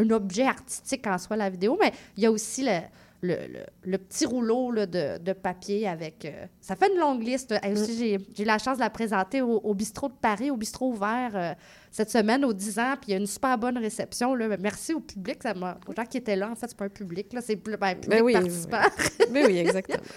[0.01, 1.77] un objet artistique en soi, la vidéo.
[1.81, 2.79] Mais il y a aussi le,
[3.23, 6.25] le, le- le petit rouleau là, de, de papier avec...
[6.25, 7.55] euh, ça fait une longue liste.
[7.63, 10.91] j'ai- j'ai eu la chance de la présenter au, au bistrot de Paris, au bistrot
[10.93, 11.53] ouvert euh,
[11.91, 12.95] cette semaine, aux 10 ans.
[13.01, 14.35] Puis il y a une super bonne réception.
[14.35, 14.57] Là.
[14.59, 16.51] Merci au public, ça m'a- aux gens qui étaient là.
[16.51, 18.83] En fait, c'est pas un public, là, c'est plus- ben, public Ben oui, participant.
[19.33, 19.99] Oui, oui, exactement.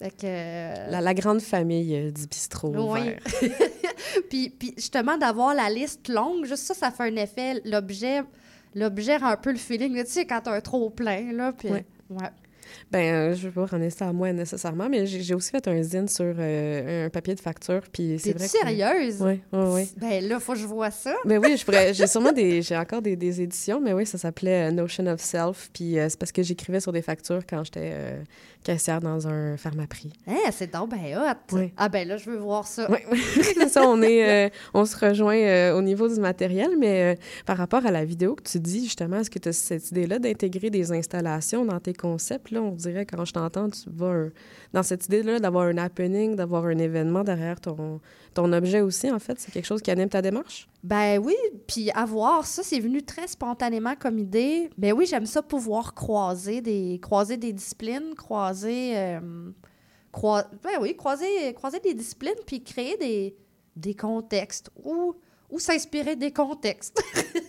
[0.00, 3.12] Fait que, euh, La, la grande famille euh, du bistrot Oui.
[4.28, 7.60] puis, puis justement, d'avoir la liste longue, juste ça, ça fait un effet.
[7.64, 8.22] L'objet,
[8.74, 9.94] l'objet rend un peu le feeling.
[9.94, 11.68] là, Tu sais, quand t'as un trop plein, là, puis...
[11.68, 11.84] Ouais.
[12.10, 12.28] ouais.
[12.90, 15.82] Ben, euh, je vais pas ramener ça à moi nécessairement, mais j'ai aussi fait un
[15.82, 19.20] zine sur euh, un papier de facture, puis c'est sérieuse?
[19.20, 19.92] Oui, oui, oui.
[19.96, 21.14] Ben là, faut que je vois ça.
[21.24, 24.18] Ben oui, je pourrais, j'ai sûrement des, j'ai encore des, des éditions, mais oui, ça
[24.18, 27.64] s'appelait euh, Notion of Self, puis euh, c'est parce que j'écrivais sur des factures quand
[27.64, 27.92] j'étais,
[28.64, 30.12] caissière dans un pharmaprix.
[30.26, 31.56] Hein, c'est donc ben hot.
[31.56, 31.72] Oui.
[31.76, 32.90] Ah ben là, je veux voir ça.
[32.90, 32.98] Oui,
[33.42, 37.20] c'est ça, on, est, euh, on se rejoint euh, au niveau du matériel, mais euh,
[37.46, 40.18] par rapport à la vidéo que tu dis, justement, est-ce que tu as cette idée-là
[40.18, 42.50] d'intégrer des installations dans tes concepts?
[42.50, 44.24] Là, on dirait, quand je t'entends, tu vas
[44.72, 48.00] dans cette idée-là d'avoir un happening, d'avoir un événement derrière ton,
[48.32, 49.38] ton objet aussi, en fait.
[49.38, 50.68] C'est quelque chose qui anime ta démarche?
[50.84, 51.34] Ben oui,
[51.66, 54.68] puis avoir ça, c'est venu très spontanément comme idée.
[54.76, 59.20] Ben oui, j'aime ça pouvoir croiser des croiser des disciplines, croiser euh,
[60.12, 63.34] ben oui, croiser des disciplines puis créer
[63.76, 65.14] des contextes ou
[65.56, 67.02] s'inspirer des contextes.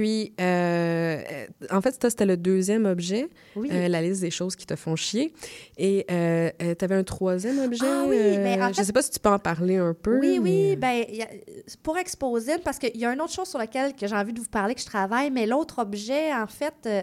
[0.00, 3.68] Puis, euh, euh, en fait, c'était le deuxième objet, Oui.
[3.70, 5.34] euh, la liste des choses qui te font chier.
[5.76, 7.84] Et tu avais un troisième objet.
[7.84, 10.18] Ah oui, ben, en je fait- sais pas si tu peux en parler un peu.
[10.18, 13.94] Oui, oui, ben, a- pour exposer, parce qu'il y a une autre chose sur laquelle
[13.94, 17.02] que j'ai envie de vous parler, que je travaille, mais l'autre objet, en fait, euh,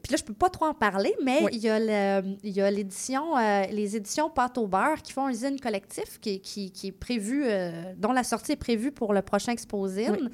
[0.00, 1.50] puis là, je peux pas trop en parler, mais Oui.
[1.52, 6.20] il y a l'édition, euh, les éditions Pâte au beurre qui font un zine collectif
[6.20, 10.30] qui, qui, qui est prévu, euh, dont la sortie est prévue pour le prochain Exposine.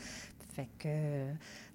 [0.55, 0.89] Fait que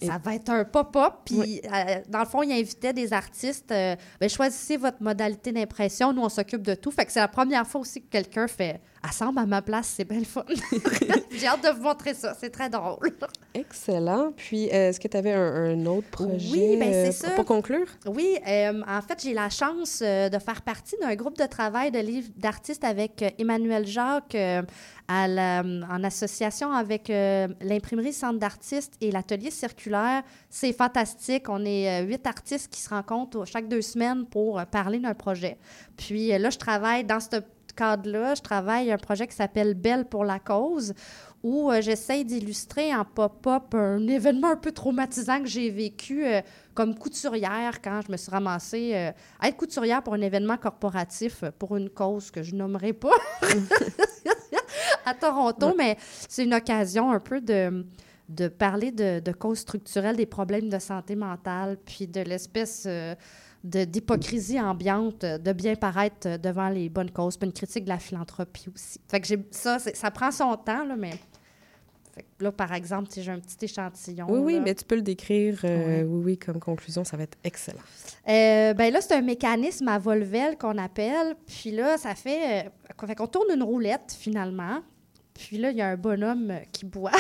[0.02, 1.14] ça va être un pop-up.
[1.26, 3.72] Puis, euh, dans le fond, il invitait des artistes.
[3.72, 6.14] euh, ben, choisissez votre modalité d'impression.
[6.14, 6.92] Nous, on s'occupe de tout.
[6.92, 10.06] Fait que c'est la première fois aussi que quelqu'un fait Assemble à ma place, c'est
[10.06, 10.44] bien le fun.
[11.32, 12.34] J'ai hâte de vous montrer ça.
[12.40, 13.12] C'est très drôle.
[13.54, 14.32] Excellent.
[14.36, 17.30] Puis, euh, est-ce que tu avais un, un autre projet Oui, ben, c'est euh, ça.
[17.32, 17.86] pour conclure?
[18.08, 21.92] Oui, euh, en fait, j'ai la chance euh, de faire partie d'un groupe de travail
[21.92, 24.36] de livres d'artistes avec Emmanuel Jacques
[25.08, 30.24] à la- en association avec l'imprimerie Centre d'artistes et l'atelier circulaire.
[30.50, 31.50] C'est fantastique.
[31.50, 35.58] On est huit artistes qui se rencontrent chaque deux semaines pour parler d'un projet.
[35.98, 37.38] Puis là, je travaille dans ce
[37.78, 40.94] cadre-là, je travaille un projet qui s'appelle Belle pour la cause,
[41.44, 46.42] où euh, j'essaie d'illustrer en pop-up un événement un peu traumatisant que j'ai vécu euh,
[46.74, 51.44] comme couturière quand je me suis ramassée euh, à être couturière pour un événement corporatif
[51.44, 53.16] euh, pour une cause que je nommerai pas
[55.06, 57.86] à Toronto, mais c'est une occasion un peu de
[58.30, 63.16] de parler de, de causes structurelles des problèmes de santé mentale, puis de l'espèce euh,
[63.64, 67.90] d'hypocrisie ambiante, euh, de bien paraître euh, devant les bonnes causes, puis une critique de
[67.90, 69.00] la philanthropie aussi.
[69.08, 71.14] Fait que ça, ça prend son temps, là, mais...
[72.40, 74.26] Là, par exemple, si j'ai un petit échantillon...
[74.30, 74.62] Oui, oui, là.
[74.62, 76.04] mais tu peux le décrire, euh, Ouais.
[76.04, 77.78] oui, oui, comme conclusion, ça va être excellent.
[78.28, 81.36] Euh, ben là, c'est un mécanisme à Volvel qu'on appelle.
[81.46, 82.66] Puis là, ça fait...
[82.66, 84.80] euh, fait qu'on tourne une roulette, finalement.
[85.34, 87.12] Puis là, il y a un bonhomme qui boit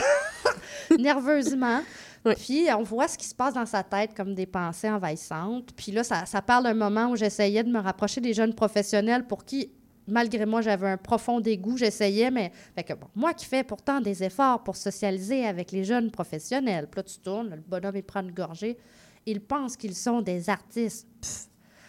[1.00, 1.82] nerveusement.
[2.27, 2.33] Oui.
[2.35, 5.71] Puis on voit ce qui se passe dans sa tête comme des pensées envahissantes.
[5.75, 9.25] Puis là, ça, ça parle d'un moment où j'essayais de me rapprocher des jeunes professionnels
[9.25, 9.71] pour qui,
[10.07, 11.77] malgré moi, j'avais un profond dégoût.
[11.77, 12.51] J'essayais, mais...
[12.75, 16.87] Fait que bon, moi qui fais pourtant des efforts pour socialiser avec les jeunes professionnels.
[16.91, 18.77] Puis là, tu tournes, le bonhomme, il prend une gorgée.
[19.25, 21.07] Ils pensent qu'ils sont des artistes.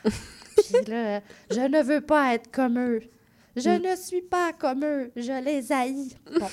[0.03, 1.21] Puis là,
[1.51, 3.01] je ne veux pas être comme eux.
[3.57, 3.83] Je Mm.
[3.91, 5.11] ne suis pas comme eux.
[5.17, 6.17] Je les haïs.
[6.39, 6.47] Bon.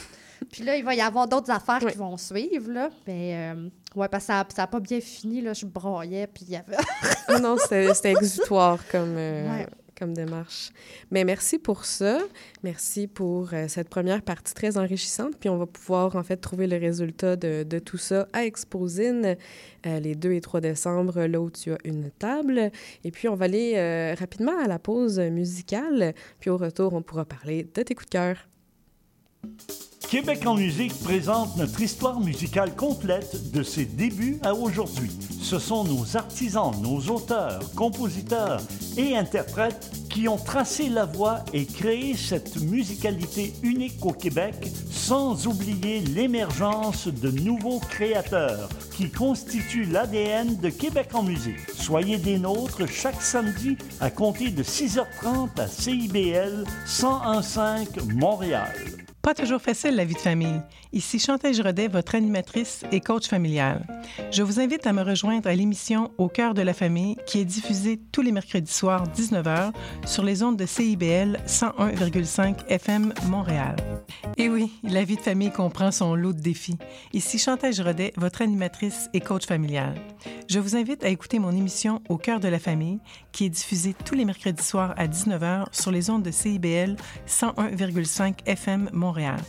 [0.51, 1.91] Puis là, il va y avoir d'autres affaires Oui.
[1.91, 2.89] qui vont suivre, là.
[3.08, 5.53] Mais, euh, ouais, parce que ça n'a pas bien fini, là.
[5.53, 6.77] Je broyais, puis il y avait...
[7.29, 9.67] non, non, c'était c'était exutoire comme, euh, Ouais.
[9.97, 10.71] comme démarche.
[11.12, 12.19] Mais merci pour ça.
[12.63, 15.38] Merci pour euh, cette première partie très enrichissante.
[15.39, 19.36] Puis on va pouvoir, en fait, trouver le résultat de, de tout ça à Exposine
[19.86, 22.71] euh, les 2 et 3 décembre, là où tu as une table.
[23.03, 26.13] Et puis, on va aller euh, rapidement à la pause musicale.
[26.39, 28.36] Puis au retour, on pourra parler de tes coups de cœur.
[30.10, 35.10] Québec en musique présente notre histoire musicale complète de ses débuts à aujourd'hui.
[35.41, 38.62] Ce sont nos artisans, nos auteurs, compositeurs
[38.97, 44.55] et interprètes qui ont tracé la voie et créé cette musicalité unique au Québec,
[44.89, 51.60] sans oublier l'émergence de nouveaux créateurs qui constituent l'ADN de Québec en musique.
[51.73, 57.60] Soyez des nôtres chaque samedi à compter de 6h30 à CIBL 1015
[58.13, 58.73] Montréal.
[59.25, 60.61] Pas toujours facile la vie de famille.
[60.95, 63.86] Ici Chantal Rodet, votre animatrice et coach familial.
[64.31, 67.45] Je vous invite à me rejoindre à l'émission Au cœur de la famille qui est
[67.45, 69.73] diffusée tous les mercredis soirs 19h
[70.05, 73.75] sur les ondes de CIBL 101,5 FM Montréal.
[74.38, 76.77] Et oui, la vie de famille comprend son lot de défis.
[77.12, 79.95] Ici Chantal Rodet, votre animatrice et coach familial.
[80.47, 82.99] Je vous invite à écouter mon émission Au cœur de la famille
[83.34, 86.95] qui est diffusée tous les mercredis soirs à 19h sur les ondes de CIBL
[87.27, 89.41] 101,5 FM Montréal.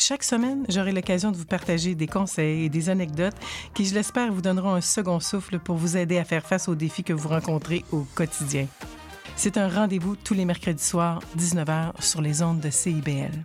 [0.00, 3.34] Chaque semaine, j'aurai l'occasion de vous partager des conseils et des anecdotes
[3.74, 6.76] qui, je l'espère, vous donneront un second souffle pour vous aider à faire face aux
[6.76, 8.68] défis que vous rencontrez au quotidien.
[9.34, 13.44] C'est un rendez-vous tous les mercredis soirs, 19h, sur les ondes de CIBL.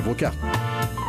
[0.00, 1.05] vos cartes.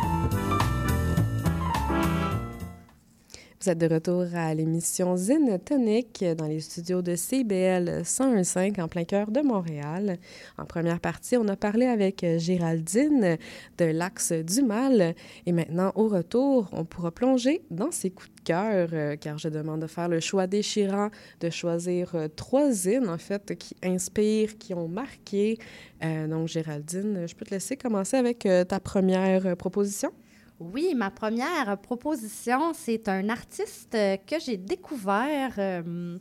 [3.60, 8.86] Vous êtes de retour à l'émission Zine Tonic dans les studios de CBL 101.5 en
[8.86, 10.18] plein cœur de Montréal.
[10.58, 13.36] En première partie, on a parlé avec Géraldine
[13.78, 15.16] de l'Axe du Mal.
[15.44, 19.48] Et maintenant, au retour, on pourra plonger dans ses coups de cœur, euh, car je
[19.48, 21.08] demande de faire le choix déchirant
[21.40, 25.58] de choisir euh, trois zines, en fait, qui inspirent, qui ont marqué.
[26.04, 30.12] Euh, donc, Géraldine, je peux te laisser commencer avec ta première proposition?
[30.60, 36.18] Oui, ma première proposition, c'est un artiste euh, que j'ai découvert euh,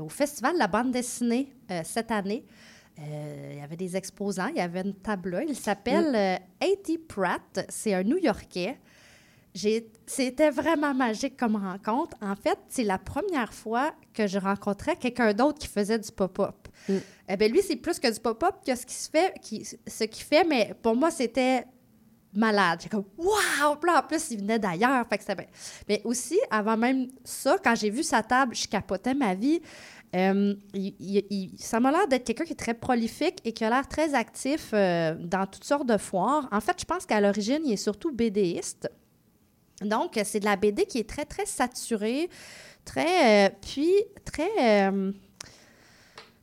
[0.00, 2.44] au Festival de la bande dessinée euh, cette année.
[2.98, 5.44] Euh, il y avait des exposants, il y avait une table.
[5.48, 6.98] Il s'appelle euh, A.T.
[6.98, 7.66] Pratt.
[7.68, 8.78] C'est un New-Yorkais.
[10.06, 12.16] C'était vraiment magique comme rencontre.
[12.20, 16.68] En fait, c'est la première fois que je rencontrais quelqu'un d'autre qui faisait du pop-up.
[16.90, 20.04] Eh ben, lui, c'est plus que du pop-up que ce qui se fait, qui, ce
[20.04, 21.64] qu'il fait, mais pour moi, c'était
[22.36, 22.80] malade.
[22.82, 23.76] J'ai comme waouh!
[23.88, 25.06] En plus, il venait d'ailleurs.
[25.08, 25.48] Fait que c'était.
[25.88, 29.60] Mais aussi, avant même ça, quand j'ai vu sa table, je capotais ma vie.
[30.14, 30.94] Euh, il-
[31.30, 34.14] il- ça m'a l'air d'être quelqu'un qui est très prolifique et qui a l'air très
[34.14, 36.48] actif euh, dans toutes sortes de foires.
[36.52, 38.88] En fait, je pense qu'à l'origine, il est surtout BDiste.
[39.82, 42.30] Donc, c'est de la BD qui est très, très saturée,
[42.84, 43.48] très.
[43.48, 43.92] euh, puis,
[44.24, 44.90] très.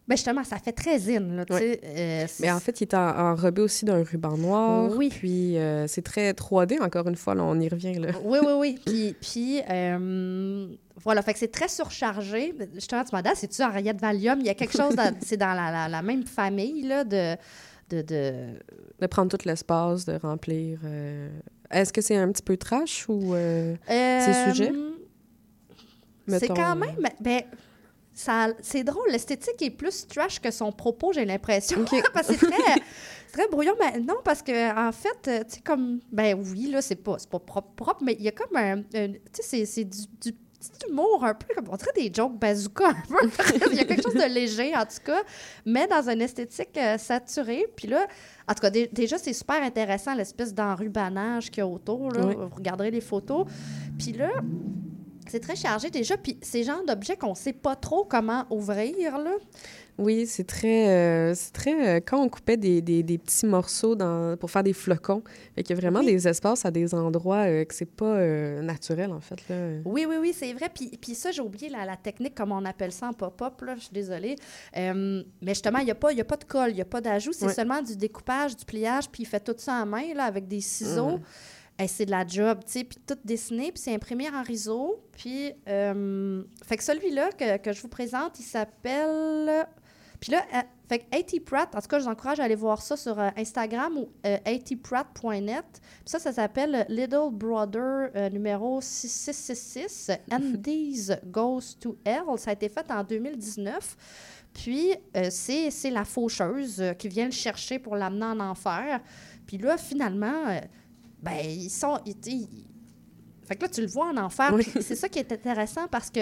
[0.08, 1.80] Ben justement, ça fait très zine, là, tu sais.
[1.84, 4.92] euh, Mais en fait, il est en- enrobé aussi d'un ruban noir.
[4.98, 5.10] Oui.
[5.10, 7.94] Puis euh, c'est très 3D, encore une fois, là, on y revient.
[7.96, 8.10] Là.
[8.24, 8.80] Oui, oui, oui.
[8.86, 10.68] Puis, puis euh,
[11.04, 12.54] voilà, fait que c'est très surchargé.
[12.74, 14.40] Justement, tu m'as dit, c'est-tu Henriette Valium?
[14.42, 17.36] Il y a quelque chose, c'est dans la, la- la même famille, là, de...
[17.90, 18.34] de, de...
[19.00, 20.80] De prendre tout l'espace, de remplir.
[20.86, 21.30] euh,
[21.72, 23.34] Est-ce que c'est un petit peu trash ou
[23.88, 24.72] ces sujets?
[26.28, 26.96] C'est quand même...
[27.20, 27.42] Ben,
[28.14, 31.84] c'est drôle, l'esthétique est plus trash que son propos, j'ai l'impression.
[32.14, 32.82] parce que c'est très,
[33.34, 33.74] très brouillon.
[33.80, 36.00] Mais non, parce que en fait, euh, tu sais, comme...
[36.12, 38.78] Ben oui, là, c'est pas, c'est pas propre, propre, mais il y a comme un...
[38.80, 42.10] un- tu sais, c'est, c'est du, du petit humour un peu, comme on dirait des
[42.14, 43.30] jokes bazooka un peu.
[43.72, 45.22] il y a quelque chose de léger, en tout cas,
[45.66, 47.66] mais dans une esthétique euh, saturée.
[47.76, 48.08] Puis là,
[48.48, 52.12] en tout cas, dé- déjà, c'est super intéressant, l'espèce d'enrubanage qu'il y a autour.
[52.12, 52.26] Là.
[52.28, 52.36] Oui.
[52.38, 53.46] Vous regarderez les photos.
[54.00, 54.30] Puis là,
[55.34, 56.16] c'est très chargé déjà.
[56.16, 59.32] Puis c'est le genre d'objet qu'on sait pas trop comment ouvrir, là.
[60.00, 60.88] Oui, c'est très.
[60.90, 61.88] euh, c'est très.
[61.98, 65.22] euh, quand on coupait des, des- des petits morceaux dans, pour faire des flocons,
[65.56, 68.62] fait qu'il y a vraiment des espaces à des endroits euh, que c'est pas euh,
[68.64, 69.38] naturel, en fait.
[69.50, 69.56] Là.
[69.86, 70.70] Oui, oui, oui, c'est vrai.
[70.74, 73.76] Puis, puis ça, j'ai oublié la, la technique, comme on appelle ça en pop-up, là,
[73.76, 74.36] je suis désolée.
[74.76, 76.86] Mais justement, il n'y a, pas- il y a pas de colle, il n'y a
[76.86, 80.14] pas d'ajout, c'est seulement du découpage, du pliage, puis il fait tout ça en main,
[80.16, 81.18] là, avec des ciseaux.
[81.18, 81.22] Mhm.
[81.88, 85.04] C'est de la job, tu sais, puis tout dessiné, puis c'est imprimé en riseau.
[85.12, 89.68] Puis, euh, fait que celui-là que, que je vous présente, il s'appelle...
[90.20, 91.42] Puis là, euh, fait que A.T.
[91.42, 94.10] Pratt, en tout cas, je vous encourage à aller voir ça sur euh, Instagram ou
[94.24, 95.66] atpratt.net.
[95.72, 102.38] Puis ça, ça s'appelle Little Brother numéro 6666, Andy's Goes to Hell.
[102.38, 103.98] Ça a été fait en 2019.
[104.54, 109.02] Puis, euh, c'est c'est la faucheuse euh, qui vient le chercher pour l'amener en enfer.
[109.48, 110.60] Puis là, finalement, euh,
[111.24, 112.00] ben, ils sont.
[112.06, 112.68] ils- ils-
[113.46, 114.52] fait que là, tu le vois en enfer.
[114.54, 114.64] Oui.
[114.82, 116.22] C'est ça qui est intéressant parce que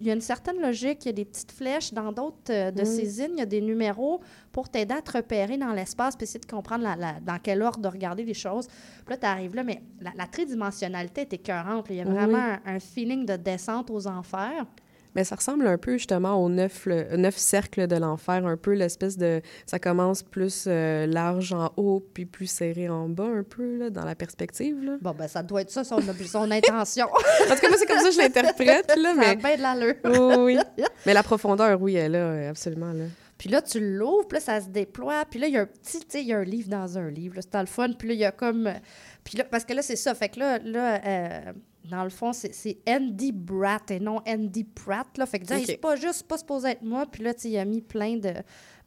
[0.00, 2.70] il y a une certaine logique, il y a des petites flèches dans d'autres euh,
[2.70, 2.86] de Oui.
[2.86, 4.20] ces zines, il y a des numéros
[4.52, 7.60] pour t'aider à te repérer dans l'espace, puis essayer de comprendre la- la- dans quel
[7.62, 8.66] ordre de regarder les choses.
[8.68, 11.88] Puis là, tu arrives là, mais la, la tridimensionnalité est écœurante.
[11.88, 11.94] là.
[11.94, 12.12] Il y a Oui.
[12.14, 14.66] vraiment un, un feeling de descente aux enfers.
[15.14, 18.72] Mais ça ressemble un peu justement aux neuf, le- neuf cercles de l'enfer, un peu
[18.72, 19.40] l'espèce de...
[19.66, 23.90] Ça commence plus euh, large en haut, puis plus serré en bas, un peu, là,
[23.90, 24.82] dans la perspective.
[24.82, 24.96] Là.
[25.00, 27.06] Bon, ben ça doit être ça, son, son intention.
[27.50, 29.36] En tout cas, moi, c'est comme ça que je l'interprète, là, Ça a mais...
[29.36, 29.94] bien de l'allure.
[30.04, 30.84] Oui, oui.
[31.06, 33.04] Mais la profondeur, oui, elle est là, absolument, là.
[33.40, 35.24] Puis là, tu l'ouvres, puis là, ça se déploie.
[35.24, 36.98] Puis là, il y a un petit, tu sais, il y a un livre dans
[36.98, 37.40] un livre.
[37.50, 37.90] dans le fun.
[37.98, 38.70] Puis là, il y a comme...
[39.24, 40.14] Puis là, parce que là, c'est ça.
[40.14, 41.52] Fait que là, là euh,
[41.84, 45.06] dans le fond, c'est Andy Bratt et non Andy Pratt.
[45.16, 45.26] Là.
[45.26, 47.06] Fait que c'est pas juste, pas supposé être moi.
[47.06, 48.32] Puis là, tu il a mis plein de...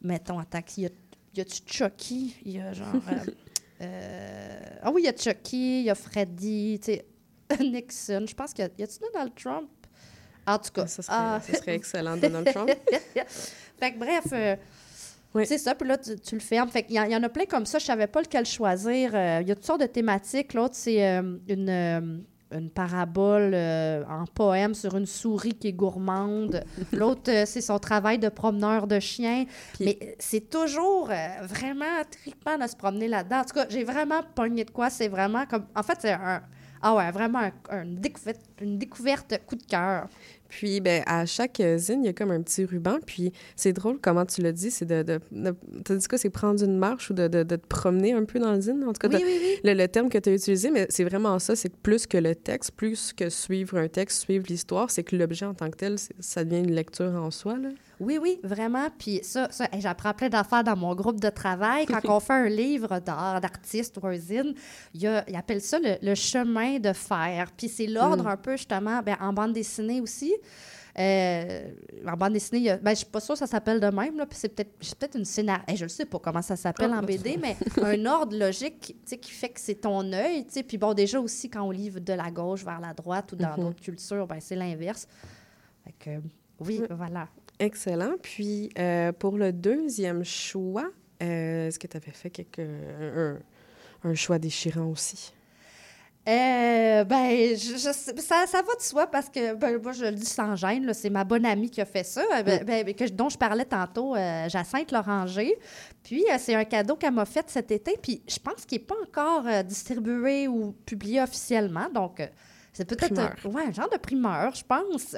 [0.00, 0.90] Mettons, attends, il y a,
[1.34, 2.36] y a-tu Chucky?
[2.44, 2.86] Il y a genre...
[2.94, 3.30] euh,
[3.82, 7.04] euh, Ah oui, il y a Chucky, il y a Freddy, tu sais,
[7.60, 8.26] Nixon.
[8.28, 8.70] Je pense qu'il y a...
[8.78, 9.68] Y a-tu Donald Trump?
[10.46, 10.86] En tout cas...
[10.86, 12.70] Ça serait, ah, ça serait excellent, Donald Trump.
[13.78, 14.56] fait que bref, euh,
[15.44, 16.68] C'est ça, puis là, tu, tu le fermes.
[16.70, 17.78] Fait y, il y en a plein comme ça.
[17.78, 19.10] Je savais pas lequel choisir.
[19.14, 20.54] Euh, Il y a toutes sortes de thématiques.
[20.54, 22.18] L'autre, c'est euh, une, euh,
[22.54, 26.64] une parabole euh, en poème sur une souris qui est gourmande.
[26.92, 29.44] L'autre, euh, c'est son travail de promeneur de chien.
[29.80, 33.40] Mais euh, c'est toujours euh, vraiment trippant de se promener là-dedans.
[33.40, 34.90] En tout cas, j'ai vraiment pogné de quoi.
[34.90, 35.66] C'est vraiment comme...
[35.74, 36.42] En fait, c'est un...
[36.86, 40.08] Ah ouais, vraiment un- un découverte, une découverte coup de cœur.
[40.48, 42.98] Puis, ben, à chaque euh, zine, il y a comme un petit ruban.
[43.04, 44.70] Puis, c'est drôle comment tu l'as dit.
[44.70, 45.02] C'est de.
[45.02, 46.16] de, de- T'as dit quoi?
[46.16, 48.84] C'est prendre une marche ou de, de, te promener un peu dans le zine?
[48.84, 49.56] En tout cas, Oui, oui, oui.
[49.64, 51.56] Le, le terme que tu as utilisé, mais c'est vraiment ça.
[51.56, 55.46] C'est plus que le texte, plus que suivre un texte, suivre l'histoire, c'est que l'objet
[55.46, 57.56] en tant que tel, ça devient une lecture en soi.
[57.58, 57.70] Là.
[57.98, 58.88] Oui, oui, vraiment.
[58.96, 61.86] Puis ça, ça hey, j'apprends plein d'affaires dans mon groupe de travail.
[61.86, 64.54] Quand on fait un livre d'art, d'artiste ou un zine,
[64.94, 67.50] il y a- ils appellent ça le, le chemin de fer.
[67.56, 68.28] Puis c'est l'ordre Mm.
[68.28, 70.32] un peu, justement, ben, en bande dessinée aussi.
[70.96, 71.70] Euh,
[72.06, 73.86] en bande dessinée, il y a- ben, je suis pas sûre que ça s'appelle de
[73.88, 74.16] même.
[74.16, 75.60] Là, puis c'est peut-être c'est peut-être une scénar...
[75.66, 78.94] hey, je ne sais pas comment ça s'appelle Ah, en BD, mais un ordre logique
[79.04, 80.46] qui fait que c'est ton œil.
[80.68, 83.56] Puis bon, déjà aussi, quand on livre de la gauche vers la droite ou dans
[83.56, 83.64] Mhm.
[83.64, 85.08] d'autres cultures, ben, c'est l'inverse.
[85.84, 86.10] Fait que,
[86.60, 87.26] oui, voilà.
[87.58, 88.14] Excellent.
[88.22, 90.90] Puis, euh, pour le deuxième choix,
[91.22, 93.38] euh, est-ce que tu avais fait quelque, un,
[94.08, 95.33] un choix déchirant aussi?
[96.26, 100.06] Euh, ben, je, je sais- ça, ça va de soi parce que, ben, moi, je
[100.06, 102.94] le dis sans gêne, c'est ma bonne amie qui a fait ça, euh, ben, ben,
[102.94, 105.54] que dont je parlais tantôt, euh, Jacinthe Loranger.
[106.02, 108.84] Puis, euh, c'est un cadeau qu'elle m'a fait cet été, puis je pense qu'il n'est
[108.84, 112.22] pas encore euh, distribué ou publié officiellement, donc...
[112.72, 115.16] c'est peut-être un, ouais, un genre de primeur, je pense.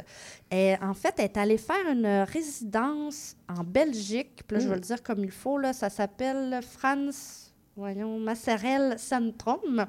[0.50, 4.42] Et en fait, elle est allée faire une résidence en Belgique.
[4.46, 4.80] Puis là, je vais Mm.
[4.80, 5.56] le dire comme il faut.
[5.56, 9.86] Là, ça s'appelle Franz, voyons, Masserel Centrum.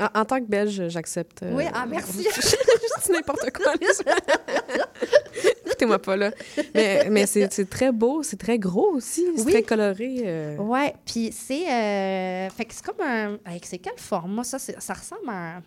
[0.00, 1.42] En, en tant que Belge, j'accepte.
[1.42, 2.22] euh, Oui, ah, merci.
[2.34, 3.72] je dis n'importe quoi.
[5.66, 6.30] Écoutez-moi pas, là.
[6.74, 9.52] Mais, mais c'est très beau, c'est très gros aussi, c'est Oui.
[9.52, 10.22] très coloré.
[10.26, 10.56] euh.
[10.56, 11.70] Ouais, puis c'est.
[11.70, 13.38] euh, fait que c'est comme un.
[13.62, 14.58] c'est quel format, ça?
[14.58, 15.62] Ça ressemble à.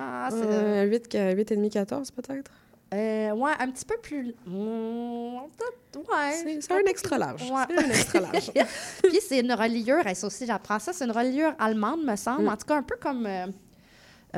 [0.00, 0.36] Ah, c'est.
[0.44, 2.50] Euh, 8, 8,5, 14 peut-être?
[2.94, 4.32] Euh, ouais, un petit peu plus.
[4.44, 6.58] Peut-être, ouais.
[6.60, 7.42] C'est- un extra large.
[7.50, 7.64] Ouais.
[7.68, 8.50] C'est un extra large.
[9.02, 12.44] Puis c'est une reliure, ça aussi, j'apprends ça, c'est une reliure allemande, me semble.
[12.44, 12.48] Mm.
[12.48, 13.26] En tout cas, un peu comme.
[13.26, 13.46] euh,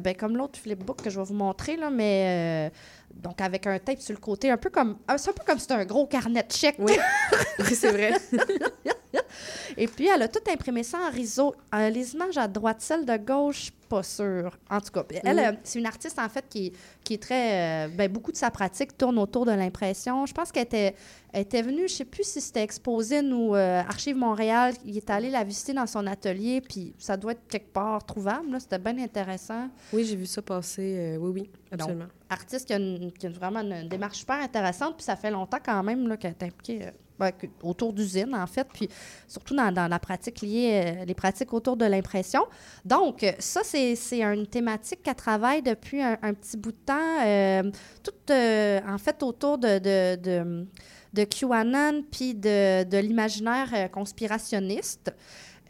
[0.02, 2.70] ben, comme l'autre flipbook que je vais vous montrer, là, mais.
[2.70, 2.76] euh,
[3.14, 4.98] donc, avec un tape sur le côté, un peu comme.
[5.08, 6.76] ah, C'est un peu comme si c'était un gros carnet de chèques.
[6.78, 6.92] Oui,
[7.58, 8.12] Oui, c'est vrai.
[9.76, 11.54] Et puis, elle a tout imprimé ça en riso.
[11.72, 14.56] Les images à droite, celle de gauche, pas sûre.
[14.70, 15.38] En tout cas, elle, Mm.
[15.40, 16.72] euh, c'est une artiste, en fait, qui,
[17.04, 17.86] qui est très...
[17.86, 20.24] euh, ben, beaucoup de sa pratique tourne autour de l'impression.
[20.26, 20.94] Je pense qu'elle était,
[21.32, 24.74] elle était venue, je sais plus si c'était Exposine ou euh, Archive Montréal.
[24.86, 28.52] Il est allé la visiter dans son atelier, puis ça doit être quelque part trouvable.
[28.52, 28.60] là.
[28.60, 29.68] C'était bien intéressant.
[29.92, 30.94] Oui, j'ai vu ça passer.
[30.96, 32.06] euh, oui, oui, absolument.
[32.28, 35.58] Artiste qui a, une- qui a vraiment une, démarche super intéressante, puis ça fait longtemps
[35.64, 36.86] quand même là, qu'elle est impliquée
[37.20, 38.88] ben, autour d'usines, en fait, puis
[39.28, 42.46] surtout dans, la pratique liée, euh, les pratiques autour de l'impression.
[42.84, 47.70] Donc, euh, ça, c'est une thématique qu'elle travaille depuis un, petit bout de temps, euh,
[48.02, 50.66] tout euh, en fait autour de, de, de,
[51.12, 55.12] de QAnon, puis de, de l'imaginaire euh, conspirationniste.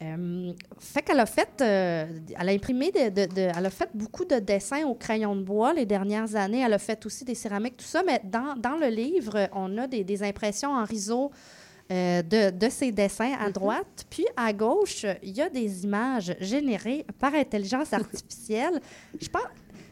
[0.01, 2.05] Euh, fait qu'elle a fait, euh,
[2.39, 5.43] elle a imprimé, de, de- de- elle a fait beaucoup de dessins au crayon de
[5.43, 6.61] bois les dernières années.
[6.65, 8.01] Elle a fait aussi des céramiques, tout ça.
[8.05, 11.31] Mais dans, dans le livre, on a des, des impressions en riso
[11.91, 14.05] euh, de, de ces dessins à droite.
[14.09, 18.79] Puis à gauche, il y a des images générées par intelligence artificielle.
[19.21, 19.43] Je pense.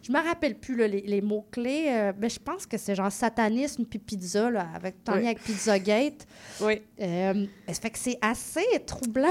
[0.10, 3.12] Je me rappelle plus là, les, les mots-clés, euh, mais je pense que c'est genre
[3.12, 5.20] satanisme puis pizza, là, avec ton Oui.
[5.26, 6.26] avec Pizzagate.
[6.62, 6.82] Oui.
[6.99, 9.28] Euh, ça fait que c'est assez troublant.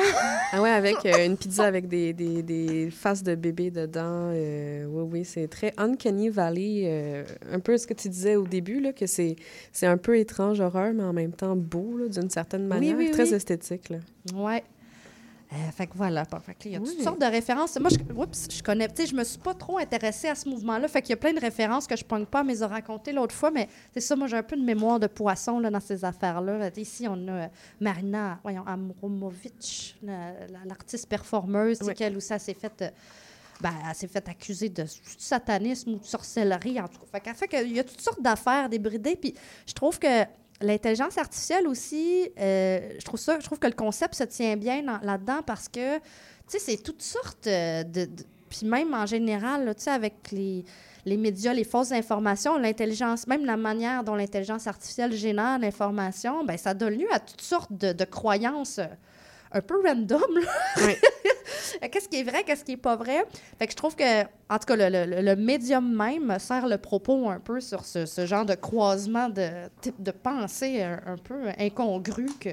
[0.52, 4.30] Ah ouais, avec euh, une pizza avec des, des, des faces de bébé dedans.
[4.32, 7.24] euh, oui, oui, c'est très Uncanny Valley.
[7.50, 9.34] un peu ce que tu disais au début, là, que c'est
[9.72, 12.96] c'est un peu étrange horreur, mais en même temps beau, d'une certaine manière.
[12.96, 13.34] oui, très oui.
[13.34, 13.88] esthétique.
[13.90, 13.98] Là.
[14.32, 14.62] Ouais.
[15.50, 16.24] Euh, fait que voilà.
[16.26, 17.78] Fait que il y a toutes sortes de références.
[17.80, 20.86] Moi, je, oups, je connais, je me suis pas trop intéressée à ce mouvement-là.
[20.88, 23.12] Fait qu'il y a plein de références que je pogne pas, mais ils ont raconté
[23.12, 23.50] l'autre fois.
[23.50, 26.68] Mais c'est ça, moi, j'ai un peu de mémoire de poisson là, dans ces affaires-là.
[26.76, 27.46] Ici, on a euh,
[27.80, 31.94] Marina, voyons, Amromovic, la- la- l'artiste performeuse, Oui.
[31.98, 32.82] elle s'est faite.
[32.82, 32.90] euh,
[33.60, 34.84] ben, elle s'est fait accuser de
[35.18, 37.20] satanisme ou de sorcellerie, en tout cas.
[37.20, 39.16] Fait fait qu'il y a toutes sortes d'affaires débridées.
[39.16, 39.34] Puis
[39.66, 40.22] je trouve que
[40.60, 44.82] l'intelligence artificielle aussi, euh, je trouve ça, je trouve que le concept se tient bien
[44.82, 46.02] dans- là-dedans parce que, tu
[46.48, 48.08] sais, c'est toutes sortes euh, de,
[48.48, 50.64] puis même en général, tu sais, avec les,
[51.16, 56.74] médias, les fausses informations, l'intelligence, même la manière dont l'intelligence artificielle génère l'information, ben ça
[56.74, 58.86] donne lieu à toutes sortes de, de croyances euh,
[59.52, 60.20] un peu random.
[60.76, 60.94] là.
[61.90, 63.24] qu'est-ce qui est vrai, qu'est-ce qui est pas vrai?
[63.58, 66.78] Fait que je trouve que, en tout cas, le, le- le médium même sert le
[66.78, 69.48] propos un peu sur ce, ce genre de croisement de
[69.80, 72.50] type de pensée un, un peu incongru que,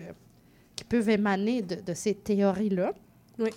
[0.76, 2.94] qui peuvent émaner de, de ces théories-là.
[3.40, 3.50] Oui.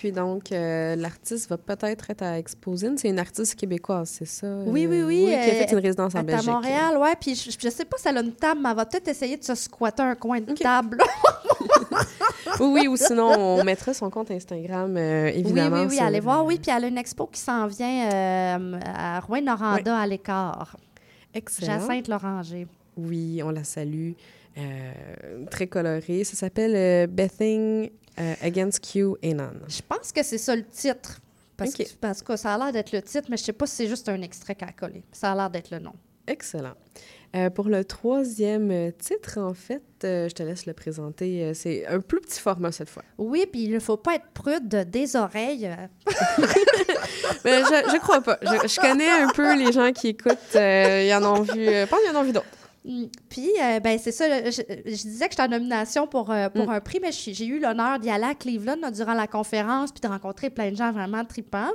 [0.00, 2.96] Puis donc, euh, l'artiste va peut-être être à Exposine.
[2.96, 4.46] C'est une artiste québécoise, c'est ça?
[4.64, 5.26] Oui, oui, Euh, oui.
[5.26, 6.48] qui a fait euh, une résidence en Belgique.
[6.48, 7.14] à Montréal, ouais.
[7.20, 9.36] Puis je, je sais pas si elle a une table, mais elle va peut-être essayer
[9.36, 10.96] de se squatter un coin de table.
[12.60, 15.76] Oui, oui, ou sinon, on mettrait son compte Instagram, euh, évidemment.
[15.76, 16.44] Oui, oui, oui, sur- allez voir.
[16.46, 20.76] Oui, puis elle a une expo qui s'en vient euh, à Rouen-Noranda à l'écart.
[21.34, 21.78] Excellent.
[21.80, 22.66] Jacinthe Loranger.
[22.96, 24.12] Oui, on la salue.
[24.58, 24.92] Euh,
[25.50, 26.24] très colorée.
[26.24, 27.90] Ça s'appelle euh, Bething
[28.20, 28.80] euh, Against.
[28.94, 31.20] Je pense que c'est ça le titre.
[31.56, 31.76] Parce, Ok.
[31.78, 33.86] que, parce que ça a l'air d'être le titre, mais je sais pas si c'est
[33.88, 35.02] juste un extrait qu'elle a collé.
[35.12, 35.92] Ça a l'air d'être le nom.
[36.26, 36.72] Excellent.
[37.36, 41.52] Euh, pour le troisième euh, titre, en fait, euh, je te laisse le présenter.
[41.54, 43.04] C'est un plus petit format cette fois.
[43.18, 45.70] Oui, puis il ne faut pas être prude de- des oreilles.
[47.44, 48.38] Mais je, je crois pas.
[48.42, 50.38] Je, je connais un peu les gens qui écoutent.
[50.56, 51.66] Euh, ils en ont vu.
[51.88, 52.46] Pas, ils en ont vu d'autres.
[53.28, 54.50] Puis, euh, ben, c'est ça.
[54.50, 56.70] Je, je disais que j'étais en nomination pour, euh, pour Mm.
[56.70, 60.00] un prix, mais j'ai eu l'honneur d'y aller à Cleveland là, durant la conférence, puis
[60.00, 61.70] de rencontrer plein de gens vraiment tripants.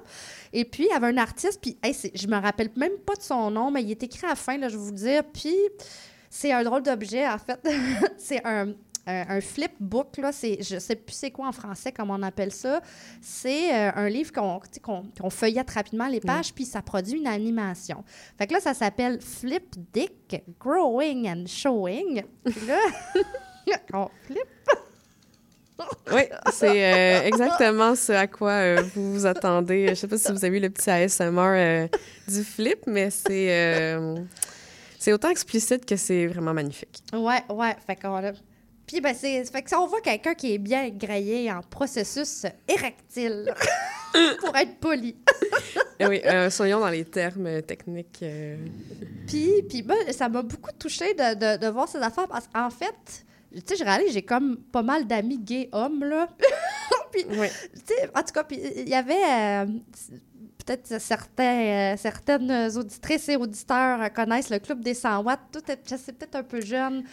[0.52, 3.22] Et puis, il y avait un artiste, puis hey, je me rappelle même pas de
[3.22, 5.24] son nom, mais il est écrit à la fin, là, je vais vous le dire.
[5.32, 5.56] Puis,
[6.30, 7.60] c'est un drôle d'objet, en fait.
[8.18, 8.74] c'est un,
[9.08, 10.32] un, un flipbook, là.
[10.32, 12.82] C'est, je sais plus c'est quoi en français, comment on appelle ça.
[13.22, 18.04] C'est euh, un livre qu'on, qu'on feuillette rapidement les pages, puis ça produit une animation.
[18.38, 22.24] Fait que là, ça s'appelle Flip Dick Growing and Showing.
[22.44, 22.80] Puis là,
[23.94, 24.48] on flip.
[26.12, 26.22] Oui,
[26.54, 29.90] c'est euh, exactement ce à quoi euh, vous vous attendez.
[29.90, 31.88] Je sais pas si vous avez eu le petit ASMR euh,
[32.28, 34.16] du flip, mais c'est euh,
[34.98, 37.04] c'est autant explicite que c'est vraiment magnifique.
[37.12, 37.76] Ouais, ouais.
[37.86, 38.22] Fait qu'on
[38.88, 39.44] Puis, ben, c'est.
[39.46, 43.54] Fait que si on voit quelqu'un qui est bien grillé en processus érectile,
[44.40, 45.16] pour être poli.
[46.00, 48.20] Eh oui, euh, soyons dans les termes techniques.
[48.22, 48.58] euh.
[49.28, 52.70] Puis, puis ben, ça m'a beaucoup touchée de, de, de voir ces affaires parce qu'en
[52.70, 56.28] fait, tu sais, je réalise, j'ai comme pas mal d'amis gays hommes, là.
[57.12, 57.48] puis, Oui.
[57.74, 59.66] tu sais, en tout cas, il y avait euh,
[60.66, 65.40] peut-être certains, euh, certaines auditrices et auditeurs euh, connaissent le Club des 100 watts.
[65.52, 67.04] Tout est, je sais, peut-être un peu jeune.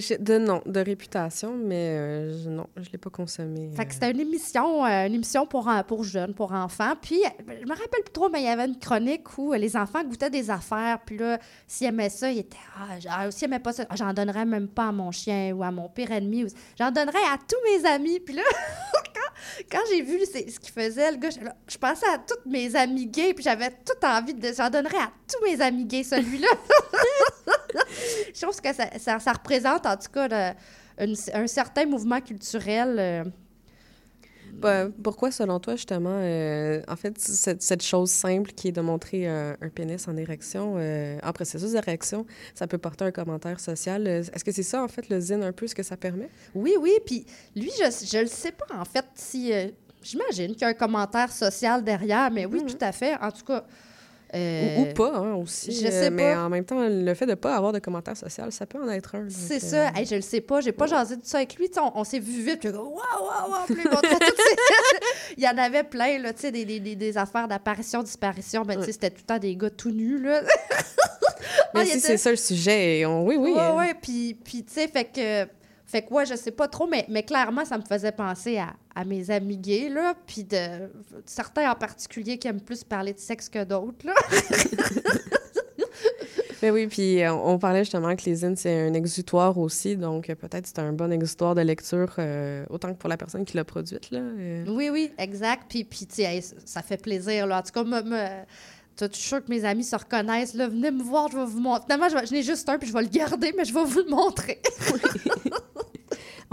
[0.00, 3.70] J'ai- de nom, de réputation, mais euh, je- non, je l'ai pas consommé.
[3.76, 5.68] Fait que c'était une émission, euh, une émission pour,
[6.04, 6.94] jeunes, pour enfants.
[7.00, 7.28] Puis, euh,
[7.60, 10.04] je me rappelle plus trop, mais il y avait une chronique où euh, les enfants
[10.04, 10.98] goûtaient des affaires.
[11.04, 14.12] Puis là, s'ils aimaient ça, ils étaient Ah, ah, s'ils aimaient pas ça, ah, j'en
[14.12, 16.44] donnerais même pas à mon chien ou à mon pire ennemi.
[16.44, 16.48] ou-
[16.78, 18.20] J'en donnerais à tous mes amis.
[18.20, 18.42] Puis là,
[19.14, 22.48] quand, quand j'ai vu c'est- ce qu'il faisait, le gars, là, je pensais à tous
[22.52, 23.34] mes amis gays.
[23.34, 24.52] Puis j'avais toute envie de.
[24.56, 26.48] J'en donnerais à tous mes amis gays, celui-là.
[28.34, 32.20] je trouve que ça, ça, ça représente, en tout cas, le- une- un certain mouvement
[32.20, 32.96] culturel.
[32.98, 33.24] euh,
[34.52, 38.82] Bah, pourquoi, selon toi, justement, euh, en fait, cette, cette chose simple qui est de
[38.82, 43.58] montrer un, un pénis en érection, euh, en processus d'érection, ça peut porter un commentaire
[43.60, 44.06] social?
[44.06, 46.28] Euh, Est-ce que c'est ça, en fait, le zine, un peu, ce que ça permet?
[46.54, 46.92] Oui, oui.
[47.06, 47.24] Puis
[47.56, 49.52] lui, je, je le sais pas, en fait, si.
[50.02, 53.14] Euh, J'imagine qu'il y a un commentaire social derrière, mais oui, tout à fait.
[53.20, 53.64] En tout cas.
[54.34, 55.72] euh, Ou, ou pas, hein, aussi.
[55.72, 56.44] je euh, sais Mais pas.
[56.44, 58.88] en même temps, le fait de ne pas avoir de commentaire social, ça peut en
[58.88, 59.26] être un.
[59.28, 59.98] C'est euh, ça.
[59.98, 60.60] Hey, je le sais pas.
[60.62, 61.70] J'ai pas jasé de ça avec lui.
[61.78, 62.60] On, on s'est vu vite.
[62.60, 63.66] Puis waouh, waouh, waouh.
[65.36, 68.62] Il y en avait plein, là, tu sais, des, des, des, des affaires d'apparition, disparition.
[68.62, 70.40] Ben, tu sais, c'était tout le temps des gars tout nus, là.
[70.42, 73.52] Mais Ah, si était- c'est ça le sujet, et on- oui, oui.
[73.52, 73.94] Ouais, euh, ouais.
[74.00, 75.46] Puis, puis tu sais, fait que.
[75.92, 78.72] Fait que, ouais, je sais pas trop, mais, mais clairement, ça me faisait penser à,
[78.94, 80.14] à mes amis gays, là.
[80.26, 80.56] Puis de.
[81.26, 84.14] Certains en particulier qui aiment plus parler de sexe que d'autres, là.
[86.62, 90.30] Mais oui, puis euh, on parlait justement que les zines, c'est un exutoire aussi, donc
[90.30, 93.56] euh, peut-être c'est un bon exutoire de lecture, euh, autant que pour la personne qui
[93.56, 94.10] l'a produite.
[94.12, 94.64] Là, euh.
[94.68, 95.64] Oui, oui, exact.
[95.68, 97.58] Puis, puis tu sais, ça fait plaisir, là.
[97.58, 98.44] En tout cas, me, me-
[99.00, 100.54] je suis sûre que mes amis se reconnaissent.
[100.54, 101.82] Là, venez me voir, je vais vous montrer.
[101.90, 103.84] Finalement, je, vais- je n'ai juste un, puis je vais le garder, mais je vais
[103.84, 104.60] vous le montrer.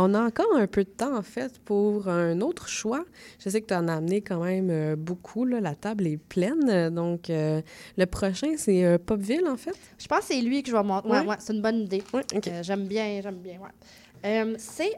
[0.02, 3.04] On a encore un peu de temps, en fait, pour un autre choix.
[3.44, 5.44] Je sais que tu en as amené quand même euh, beaucoup.
[5.44, 5.60] Là.
[5.60, 6.90] La table est pleine.
[6.90, 7.62] Donc, euh,
[7.98, 9.76] le prochain, c'est euh, Popville, en fait.
[10.00, 11.10] Je pense que c'est lui que je vais montrer.
[11.10, 11.28] Ouais, Ouais.
[11.28, 12.02] ouais, c'est une bonne idée.
[12.14, 12.48] Oui, OK.
[12.48, 14.56] Euh, j'aime bien, j'aime bien, ouais.
[14.58, 14.94] C'est,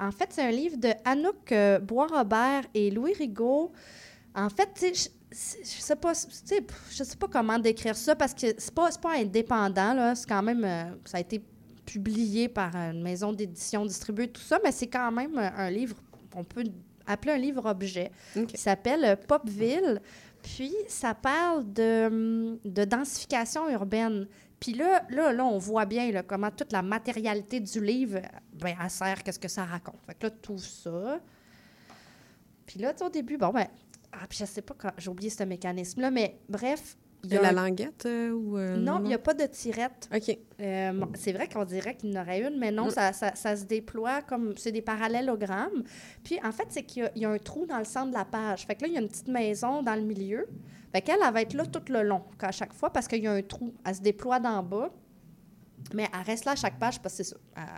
[0.00, 1.52] en fait, c'est un livre de Anouk
[1.84, 3.72] Bois-Robert et Louis Rigaud.
[4.36, 8.46] En fait, tu sais, je- sais pas, je sais pas comment décrire ça parce que
[8.56, 10.14] c'est pas, pas indépendant, là.
[10.14, 10.64] C'est quand même,
[11.04, 11.42] ça a été
[11.84, 15.96] publié par une maison d'édition distribuée, tout ça, mais c'est quand même un livre,
[16.34, 16.64] on peut
[17.06, 18.46] appeler un livre-objet, OK.
[18.46, 20.00] qui s'appelle Popville.
[20.42, 24.26] Puis, ça parle de, de densification urbaine.
[24.58, 28.20] Puis là, là, là, on voit bien là, comment toute la matérialité du livre,
[28.52, 29.98] ben, elle sert, qu'est-ce que ça raconte.
[30.06, 31.20] Fait que là, tout ça.
[32.66, 33.66] Puis là, au début, bon, ben,
[34.12, 37.48] ah, puis je sais pas j'ai oublié ce mécanisme-là, mais bref, il y a la
[37.50, 38.56] un- languette euh, ou...
[38.58, 40.08] euh, Non, il n'y a pas de tirette.
[40.14, 40.36] OK.
[40.60, 42.90] Euh, bon, c'est vrai qu'on dirait qu'il y en aurait une, mais non, Mm.
[42.90, 44.54] ça, ça- ça se déploie comme.
[44.56, 45.84] C'est des parallélogrammes.
[46.24, 48.08] Puis, en fait, c'est qu'il y a- il y, a un trou dans le centre
[48.08, 48.66] de la page.
[48.66, 50.46] Fait que là, il y a une petite maison dans le milieu.
[50.92, 53.26] Fait qu'elle, elle va être là tout le long, à chaque fois, parce qu'il y
[53.26, 53.72] a un trou.
[53.86, 54.90] Elle se déploie d'en bas.
[55.94, 57.36] Mais elle reste là à chaque page parce que c'est ça.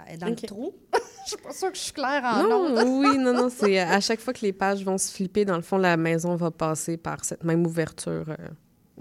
[0.09, 0.75] Elle est dans le trou.
[1.25, 3.99] Je suis pas sûre que je suis claire en Non, oui, non, non, c'est à
[4.01, 6.99] chaque fois que les pages vont se flipper, dans le fond, la maison va passer
[6.99, 8.27] par cette même ouverture.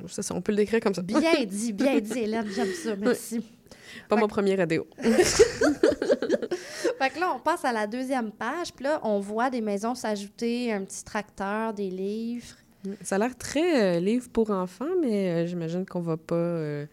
[0.08, 1.02] Ça, on peut le décrire comme ça.
[1.02, 2.48] Bien dit, bien dit, Hélène.
[2.54, 2.96] J'aime ça.
[2.96, 3.44] Merci.
[4.10, 4.88] Pas mon premier radio.
[5.04, 5.20] Fait
[7.10, 10.72] que là, on passe à la deuxième page, puis là, on voit des maisons s'ajouter,
[10.72, 12.56] un petit tracteur, des livres.
[13.02, 16.86] Ça a l'air très euh, livre pour enfants, mais euh, j'imagine qu'on va pas euh,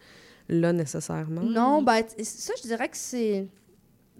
[0.47, 1.41] là nécessairement.
[1.41, 3.47] Non, ben, ça, je dirais que c'est.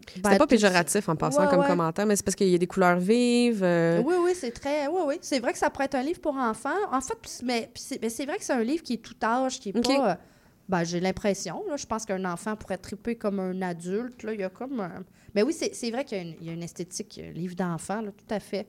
[0.08, 1.68] C'était ben, pas péjoratif en passant Ouais, comme ouais.
[1.68, 3.64] commentaire, mais c'est parce qu'il y a des couleurs vives.
[3.64, 4.88] euh, Oui, oui, c'est très.
[4.88, 5.16] Oui, oui.
[5.22, 6.70] C'est vrai que ça pourrait être un livre pour enfants.
[6.92, 9.16] En fait, c'est- mais, c'est mais c'est vrai que c'est un livre qui est tout
[9.24, 10.12] âge, qui est pas.
[10.12, 10.16] euh,
[10.70, 11.64] Ben, j'ai l'impression.
[11.76, 14.24] Je pense qu'un enfant pourrait triper comme un adulte.
[14.24, 14.34] Là.
[14.34, 14.80] Il y a comme.
[14.80, 15.04] un-
[15.36, 17.32] Mais oui, c'est c'est vrai qu'il y, a une- il y a une esthétique, euh,
[17.34, 18.68] livre d'enfant, tout à fait.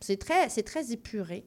[0.00, 1.44] C'est très, c'est très épuré.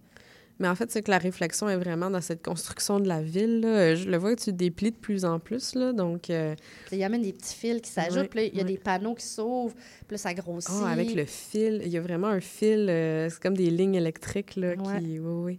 [0.60, 3.62] Mais en fait, c'est que la réflexion est vraiment dans cette construction de la ville.
[3.62, 3.96] là.
[3.96, 6.30] Je le vois que tu déplies de plus en plus, là, donc...
[6.30, 6.56] euh,
[6.92, 8.34] Il y a même des petits fils qui s'ajoutent.
[8.36, 8.72] Ouais, il y a ouais.
[8.72, 9.74] des panneaux qui s'ouvrent.
[9.76, 10.70] Puis là, ça grossit.
[10.84, 11.82] Ah, avec le fil.
[11.84, 12.88] Il y a vraiment un fil.
[12.90, 15.00] euh, c'est comme des lignes électriques, là, Ouais.
[15.02, 15.20] qui...
[15.20, 15.58] Oui, oui.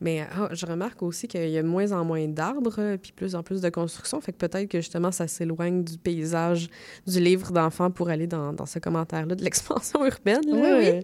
[0.00, 3.12] Mais ah, je remarque aussi qu'il y a de moins en moins d'arbres, euh, puis
[3.12, 4.20] plus en plus de construction.
[4.20, 6.68] Fait que peut-être que, justement, ça s'éloigne du paysage
[7.06, 10.42] du livre d'enfant pour aller dans, dans ce commentaire-là de l'expansion urbaine.
[10.46, 10.78] là.
[10.78, 11.00] Oui, oui.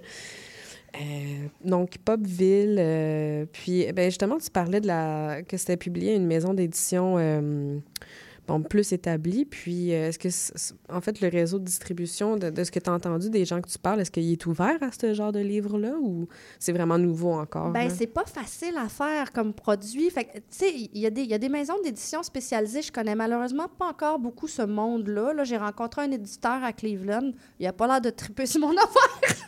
[0.96, 2.76] Euh, donc, Popville.
[2.78, 6.52] euh, puis, eh ben, justement, tu parlais de la que c'était publié à une maison
[6.52, 7.78] d'édition euh,
[8.48, 9.44] bon, plus établie.
[9.44, 10.28] Puis, est-ce que,
[10.92, 13.60] en fait, le réseau de distribution, de, de ce que tu as entendu des gens
[13.60, 16.26] que tu parles, est-ce qu'il est ouvert à ce genre de livre-là ou
[16.58, 17.70] c'est vraiment nouveau encore?
[17.84, 17.90] Là?
[17.90, 20.10] c'est pas facile à faire comme produit.
[20.10, 22.82] Fait que, tu sais, il y, a des- il y a des maisons d'édition spécialisées.
[22.82, 25.34] Je connais malheureusement pas encore beaucoup ce monde-là.
[25.34, 27.30] Là, j'ai rencontré un éditeur à Cleveland.
[27.60, 29.46] Il a pas l'air de triper sur mon affaire.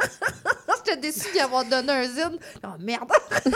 [0.84, 2.38] J'étais déçue d'y avoir donné un zine.
[2.64, 3.10] Oh, merde!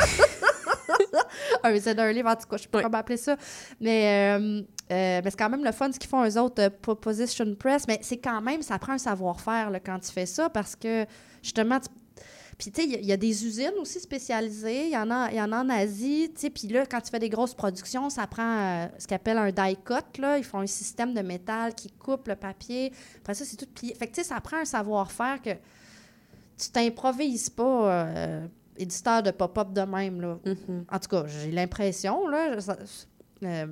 [1.63, 3.37] un zine, un livre, en tout cas, je sais pas comment appeler ça.
[3.81, 4.63] Mais, euh,
[4.93, 7.85] euh, mais c'est quand même le fun ce qu'ils font, eux autres, euh, Proposition Press.
[7.89, 11.07] Mais c'est quand même, ça prend un savoir-faire là, quand tu fais ça parce que,
[11.43, 11.89] justement, tu
[12.59, 14.87] puis, tu sais, il y a- il y, a des usines aussi spécialisées.
[14.87, 16.31] Il y, en a- y en a en Asie.
[16.35, 19.17] Tu sais, puis là, quand tu fais des grosses productions, ça prend euh, ce qu'on
[19.17, 20.19] appelle un die cut.
[20.23, 20.39] Là.
[20.39, 22.95] Ils font un système de métal qui coupe le papier.
[23.19, 23.95] Après ça, c'est tout plié.
[23.95, 25.51] Fait que, tu sais, ça prend un savoir-faire que
[26.59, 28.47] tu t'improvises pas euh,
[28.77, 30.21] éditeur de pop-up de même.
[30.21, 30.39] Là.
[30.91, 32.27] En tout cas, j'ai l'impression.
[32.29, 32.77] Là, ça-
[33.43, 33.67] euh,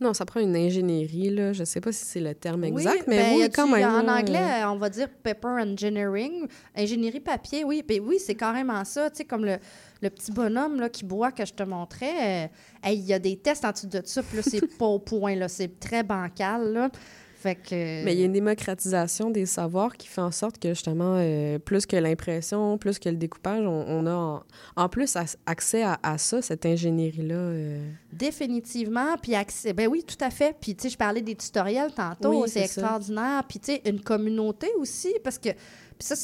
[0.00, 1.52] Non, ça prend une ingénierie, là.
[1.52, 3.88] Je sais pas si c'est le terme oui, exact, mais ben, oui, quand même.
[3.88, 6.48] En anglais, euh, on va dire paper engineering.
[6.74, 7.84] Ingénierie papier, oui.
[7.86, 9.08] Ben oui, c'est carrément ça.
[9.10, 9.58] Tu sais, comme le,
[10.02, 12.46] le petit bonhomme là, qui boit que je te montrais.
[12.46, 12.48] euh,
[12.82, 14.98] hey, Il y a des tests en dessous de ça, puis là, c'est pas au
[14.98, 15.36] point.
[15.36, 15.46] là.
[15.46, 16.72] C'est très bancal.
[16.72, 16.90] Là.
[17.38, 18.04] Fait que...
[18.04, 21.58] Mais il y a une démocratisation des savoirs qui fait en sorte que justement, euh,
[21.58, 24.42] plus que l'impression, plus que le découpage, on, on a en,
[24.74, 27.34] en plus accès à, à ça, cette ingénierie-là.
[27.34, 27.90] euh.
[28.12, 29.16] Définitivement.
[29.22, 29.74] Puis accès.
[29.74, 30.56] Ben oui, tout à fait.
[30.60, 32.42] Puis, tu sais, je parlais des tutoriels tantôt.
[32.42, 33.44] Oui, c'est extraordinaire.
[33.48, 35.14] Puis, tu sais, une communauté aussi.
[35.22, 35.50] Parce que.
[35.50, 36.14] Puis ça,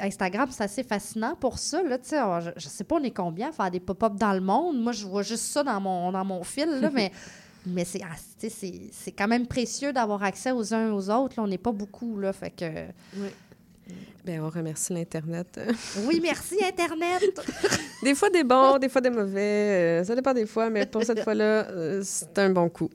[0.00, 1.82] Instagram, c'est assez fascinant pour ça.
[1.82, 4.14] Là, tu sais, Alors, je, je sais pas, on est combien à faire des pop-up
[4.14, 4.80] dans le monde.
[4.80, 6.68] Moi, je vois juste ça dans mon, dans mon fil.
[6.80, 7.12] Là, mais
[7.66, 8.50] mais c'est, ah, c'est,
[8.92, 11.34] c'est quand même précieux d'avoir accès aux uns aux autres.
[11.36, 12.18] Là, on n'est pas beaucoup.
[12.18, 12.64] Là, fait que...
[14.24, 15.58] Ben, on remercie l'Internet.
[16.06, 17.22] Oui, merci, Internet.
[18.02, 20.00] des fois des bons, des fois des mauvais.
[20.00, 22.90] euh, ça dépend des fois, mais pour cette fois-là, euh, c'est un bon coup.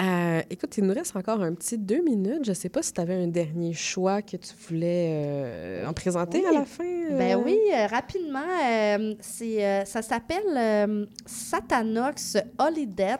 [0.00, 2.44] Euh, écoute, il nous reste encore un petit deux minutes.
[2.44, 6.46] Je sais pas si tu avais un dernier choix que tu voulais euh, en présenter
[6.46, 6.84] à la fin.
[6.84, 7.18] euh?
[7.18, 7.58] Ben oui,
[7.90, 8.40] rapidement,
[9.20, 13.16] c'est, ça s'appelle Satanox Holiday.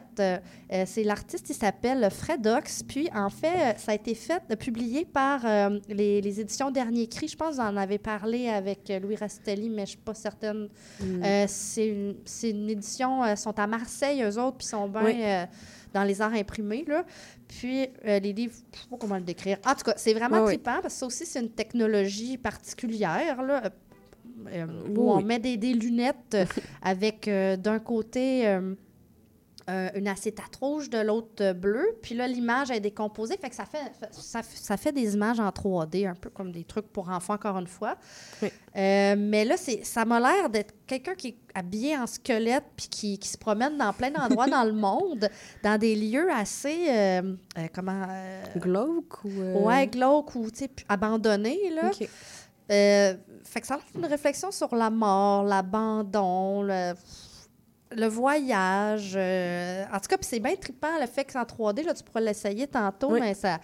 [0.72, 2.82] Euh, c'est l'artiste, il s'appelle Fredox.
[2.82, 5.40] Puis, en fait, ça a été fait, publié par
[5.88, 7.28] les, les éditions Dernier Cri.
[7.28, 10.68] Je pense que vous en avez parlé avec Louis Rastelli, mais je suis pas certaine.
[11.00, 11.22] Mm.
[11.24, 11.88] Euh, c'est,
[12.50, 15.22] une, édition, euh, sont à Marseille, eux autres, puis sont bien Oui.
[15.94, 16.84] Euh, dans les arts imprimés.
[16.86, 17.04] Là.
[17.48, 19.58] Puis, euh, les livres, je sais pas comment le décrire.
[19.66, 23.42] En tout cas, c'est vraiment Oui, trippant parce que ça aussi, c'est une technologie particulière.
[23.42, 23.70] Là,
[24.48, 26.44] euh, Oui, où on met des, des lunettes euh,
[26.82, 28.58] avec euh, d'un côté
[29.70, 31.84] euh, une acétate rouge, de l'autre euh, bleu.
[32.02, 33.36] Puis là, l'image est décomposée.
[33.36, 36.64] Fait que ça fait, ça, ça fait des images en 3D, un peu comme des
[36.64, 37.96] trucs pour enfants, encore une fois.
[38.42, 38.48] Oui.
[38.76, 42.88] Euh, mais là, c'est, ça m'a l'air d'être quelqu'un qui est habillé en squelette puis
[42.88, 45.28] qui, qui se promène dans plein d'endroits dans le monde,
[45.62, 46.86] dans des lieux assez...
[46.88, 47.22] euh,
[47.72, 48.06] comment...
[48.56, 49.66] Glauque ou.
[49.66, 51.70] Ouais, glauque ou tu sais, puis abandonné.
[51.70, 51.90] Là.
[53.44, 56.62] Fait que ça a une réflexion sur la mort, l'abandon.
[56.62, 56.94] le-
[57.96, 59.12] le voyage.
[59.16, 61.82] euh, en tout cas, puis c'est bien trippant le fait que c'est en 3D.
[61.84, 63.20] Là, tu pourras l'essayer tantôt, Oui.
[63.20, 63.58] mais ça.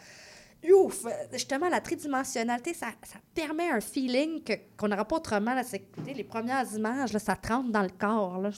[0.72, 1.04] Ouf!
[1.32, 4.42] Justement, la tridimensionnalité, ça, ça permet un feeling
[4.76, 5.54] qu'on n'aura pas autrement.
[5.54, 5.62] Là,
[6.14, 8.38] les premières images, là, ça te rentre dans le corps.
[8.40, 8.50] Là.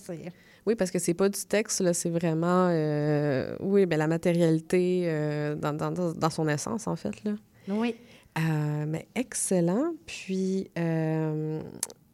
[0.67, 5.03] Oui, parce que c'est pas du texte, là, c'est vraiment, euh, oui, ben, la matérialité
[5.07, 7.23] euh, dans, dans, dans- dans son essence, en fait.
[7.25, 7.33] Là.
[7.69, 7.95] Oui.
[8.39, 9.93] Euh, mais excellent.
[10.07, 11.61] Puis, euh,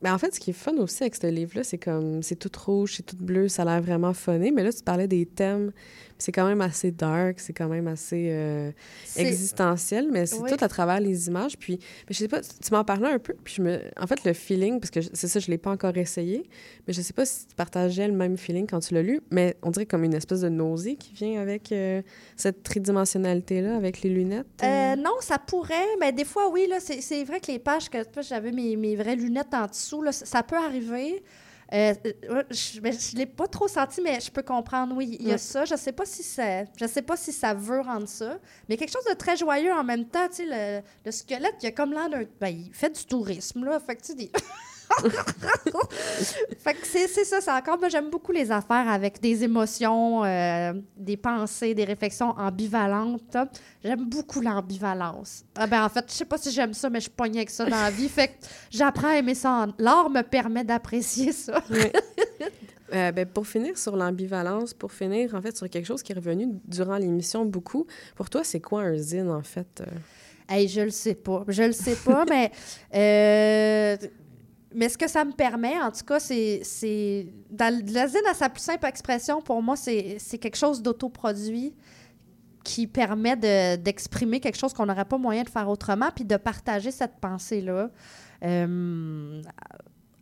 [0.07, 2.52] ben, en fait, ce qui est fun aussi avec ce livre-là, c'est comme, c'est tout
[2.64, 4.52] rouge, c'est tout bleu, ça a l'air vraiment funné.
[4.52, 5.72] Mais là, tu parlais des thèmes,
[6.18, 8.70] c'est quand même assez dark, c'est quand même assez euh,
[9.16, 10.50] existentiel, mais c'est Oui.
[10.50, 11.58] tout à travers les images.
[11.58, 13.80] Puis, mais je sais pas, tu m'en parlais un peu, puis je me...
[14.00, 16.48] En fait, le feeling, parce que c'est ça, je l'ai pas encore essayé,
[16.86, 19.56] mais je sais pas si tu partageais le même feeling quand tu l'as lu, mais
[19.62, 22.02] on dirait comme une espèce de nausée qui vient avec euh,
[22.36, 24.46] cette tridimensionnalité-là, avec les lunettes.
[24.62, 27.98] Euh, non, ça pourrait, mais des fois, oui, là, c'est, vrai que les pages que
[28.22, 31.22] j'avais mes, mes vraies lunettes en dessous, là, ça peut arriver.
[31.72, 31.94] Euh,
[32.30, 35.38] euh, je ne l'ai pas trop senti, mais je peux comprendre, oui, il y a
[35.38, 35.64] ça.
[35.64, 38.38] Je sais pas si ça, je sais pas si ça veut rendre ça,
[38.68, 41.66] mais quelque chose de très joyeux en même temps, tu sais, le, le squelette, il
[41.66, 42.24] a comme l'air d'un...
[42.40, 44.30] Ben, il fait du tourisme, là, fait que, tu des...
[46.59, 47.78] fait que c'est, ça, c'est encore...
[47.78, 53.37] Moi, j'aime beaucoup les affaires avec des émotions, euh, des pensées, des réflexions ambivalentes.
[53.82, 55.45] J'aime beaucoup l'ambivalence.
[55.57, 57.64] Ah ben, en fait, je sais pas si j'aime ça, mais je pognée avec ça
[57.64, 58.09] dans la vie.
[58.09, 58.34] Fait que
[58.70, 59.66] j'apprends à aimer ça.
[59.78, 61.62] L'art me permet d'apprécier ça.
[62.95, 66.14] Euh, ben, pour finir sur l'ambivalence, pour finir en fait sur quelque chose qui est
[66.14, 67.84] revenu durant l'émission beaucoup,
[68.14, 69.66] pour toi, c'est quoi un zine en fait?
[69.80, 69.87] euh?
[70.49, 71.45] Hey, je le sais pas.
[71.49, 72.53] Je le sais pas, mais.
[74.76, 76.60] Mais ce que ça me permet, en tout cas, c'est.
[76.62, 80.82] c'est dans la zine à sa plus simple expression, pour moi, c'est c'est quelque chose
[80.82, 81.74] d'autoproduit
[82.62, 86.36] qui permet de- d'exprimer quelque chose qu'on n'aurait pas moyen de faire autrement, puis de
[86.36, 87.90] partager cette pensée-là.
[88.44, 89.42] euh,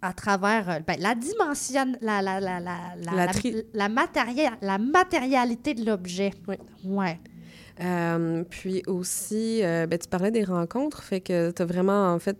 [0.03, 4.59] à travers ben, la dimension, la, la, la, la, la, La la- tri- la matéria-
[4.61, 6.31] la matérialité de l'objet.
[6.47, 6.57] Oui.
[6.85, 7.19] Ouais.
[7.81, 12.19] Euh, puis aussi, euh, ben, tu parlais des rencontres, fait que tu as vraiment, en
[12.19, 12.37] fait,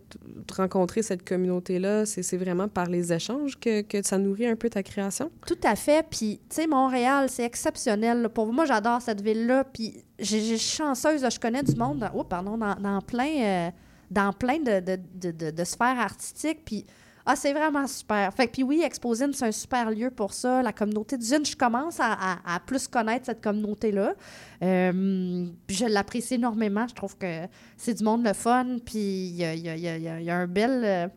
[0.55, 2.05] rencontré cette communauté-là.
[2.05, 5.29] C'est vraiment par les échanges que, ça nourrit un peu ta création?
[5.45, 6.05] Tout à fait.
[6.09, 8.29] Puis, tu sais, Montréal, c'est exceptionnel.
[8.29, 9.65] Pour moi, j'adore cette ville-là.
[9.65, 11.25] Puis, j'ai chanceuse.
[11.29, 13.69] Je connais du monde dans, oh, pardon, dans, plein, euh,
[14.09, 16.63] dans plein de, de, de- de sphères artistiques.
[16.63, 16.85] Puis,
[17.27, 18.31] ah, c'est vraiment super.
[18.35, 20.61] Fait que, puis oui, Exposine, c'est un super lieu pour ça.
[20.61, 24.13] La communauté d'usine, je commence à, plus connaître cette communauté-là.
[24.61, 26.87] Euh, puis je l'apprécie énormément.
[26.87, 27.47] Je trouve que
[27.77, 28.77] c'est du monde le fun.
[28.85, 30.81] Puis il y a, un bel...
[30.85, 31.07] euh,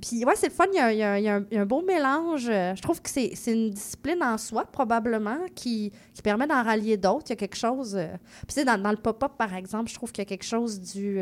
[0.00, 2.46] puis ouais, c'est le fun, il y a, un, beau mélange.
[2.46, 5.92] Je trouve que c'est une discipline en soi, probablement, qui,
[6.24, 7.26] permet d'en rallier d'autres.
[7.26, 7.96] Il y a quelque chose...
[7.96, 8.08] euh,
[8.46, 10.80] Puis tu sais, dans, le pop-up, par exemple, je trouve qu'il y a quelque chose
[10.80, 11.18] du,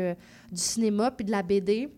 [0.49, 1.89] du cinéma puis de la BD.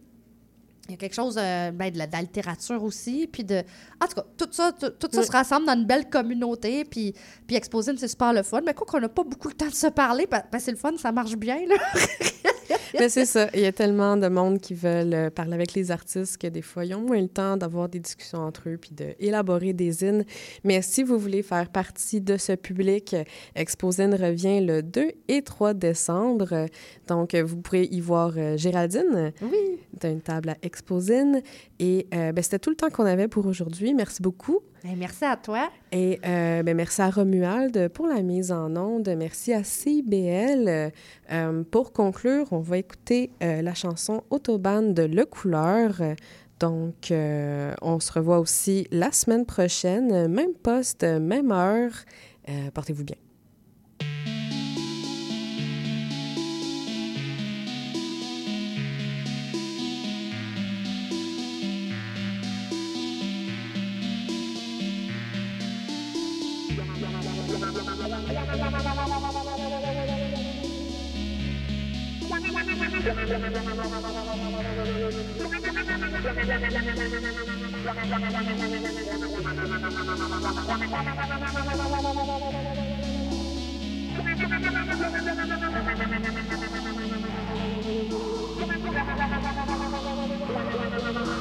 [0.87, 3.27] Il y a quelque chose euh, ben, de, la, de la littérature aussi.
[3.31, 3.63] Puis de...
[4.01, 5.25] En tout cas, tout ça, tout, tout ça Oui.
[5.25, 6.83] se rassemble dans une belle communauté.
[6.85, 7.13] Puis,
[7.47, 8.61] puis Exposine, c'est super le fun.
[8.65, 10.77] Mais quoi qu'on n'a pas beaucoup le temps de se parler, ben, ben, c'est le
[10.77, 11.59] fun, ça marche bien.
[11.67, 11.75] Là.
[12.99, 13.47] Mais c'est ça.
[13.53, 16.61] Il y a tellement de monde qui veulent euh, parler avec les artistes que des
[16.61, 20.25] fois, ils ont moins le temps d'avoir des discussions entre eux puis d'élaborer des zines.
[20.63, 23.23] Mais si vous voulez faire partie de ce public, euh,
[23.55, 26.65] Exposine revient le 2 et 3 décembre.
[27.07, 29.79] Donc, euh, vous pourrez y voir Géraldine Oui.
[30.01, 31.41] d'une table à Exposine.
[31.79, 33.93] Et euh, ben, c'était tout le temps qu'on avait pour aujourd'hui.
[33.93, 34.59] Merci beaucoup.
[34.83, 35.69] Merci à toi.
[35.91, 39.09] Et euh, ben, merci à Romuald pour la mise en onde.
[39.17, 40.91] Merci à CIBL.
[41.31, 46.01] Euh, pour conclure, on va écouter euh, la chanson Autobahn de Le Couleur.
[46.59, 51.93] Donc, on se revoit aussi la semaine prochaine, même poste, même heure.
[52.75, 53.15] Portez-vous bien.
[91.03, 91.40] Autobahn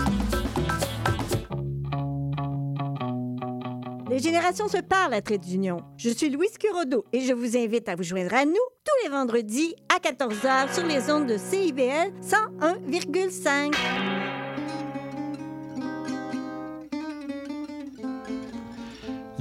[4.11, 5.77] Les générations se parlent à Trait d'Union.
[5.95, 9.09] Je suis Louise Curodo et je vous invite à vous joindre à nous tous les
[9.09, 13.73] vendredis à 14h sur les ondes de CIBL 101,5.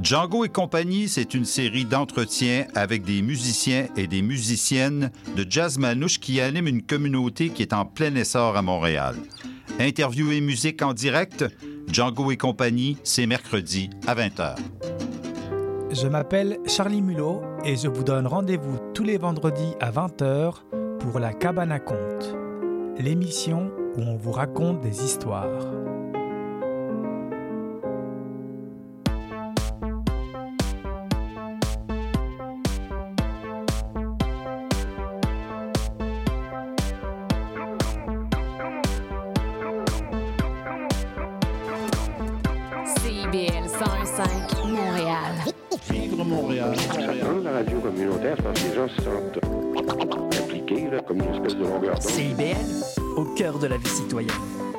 [0.00, 5.78] Django et compagnie, c'est une série d'entretiens avec des musiciens et des musiciennes de jazz
[5.78, 9.16] manouche qui animent une communauté qui est en plein essor à Montréal.
[9.80, 11.42] Interview et musique en direct,
[11.90, 14.56] Django et compagnie, c'est mercredi à 20h.
[15.90, 20.56] Je m'appelle Charlie Mulot et je vous donne rendez-vous tous les vendredis à 20h
[20.98, 22.36] pour La Cabane à Conte,
[22.98, 25.48] l'émission où on vous raconte des histoires.
[47.90, 51.94] Communautaire, c'est parce que les gens se sentent impliqués, là, comme une espèce de longueur
[51.98, 52.02] d'onde.
[52.02, 52.56] CIBL,
[53.16, 54.69] au cœur de la vie citoyenne.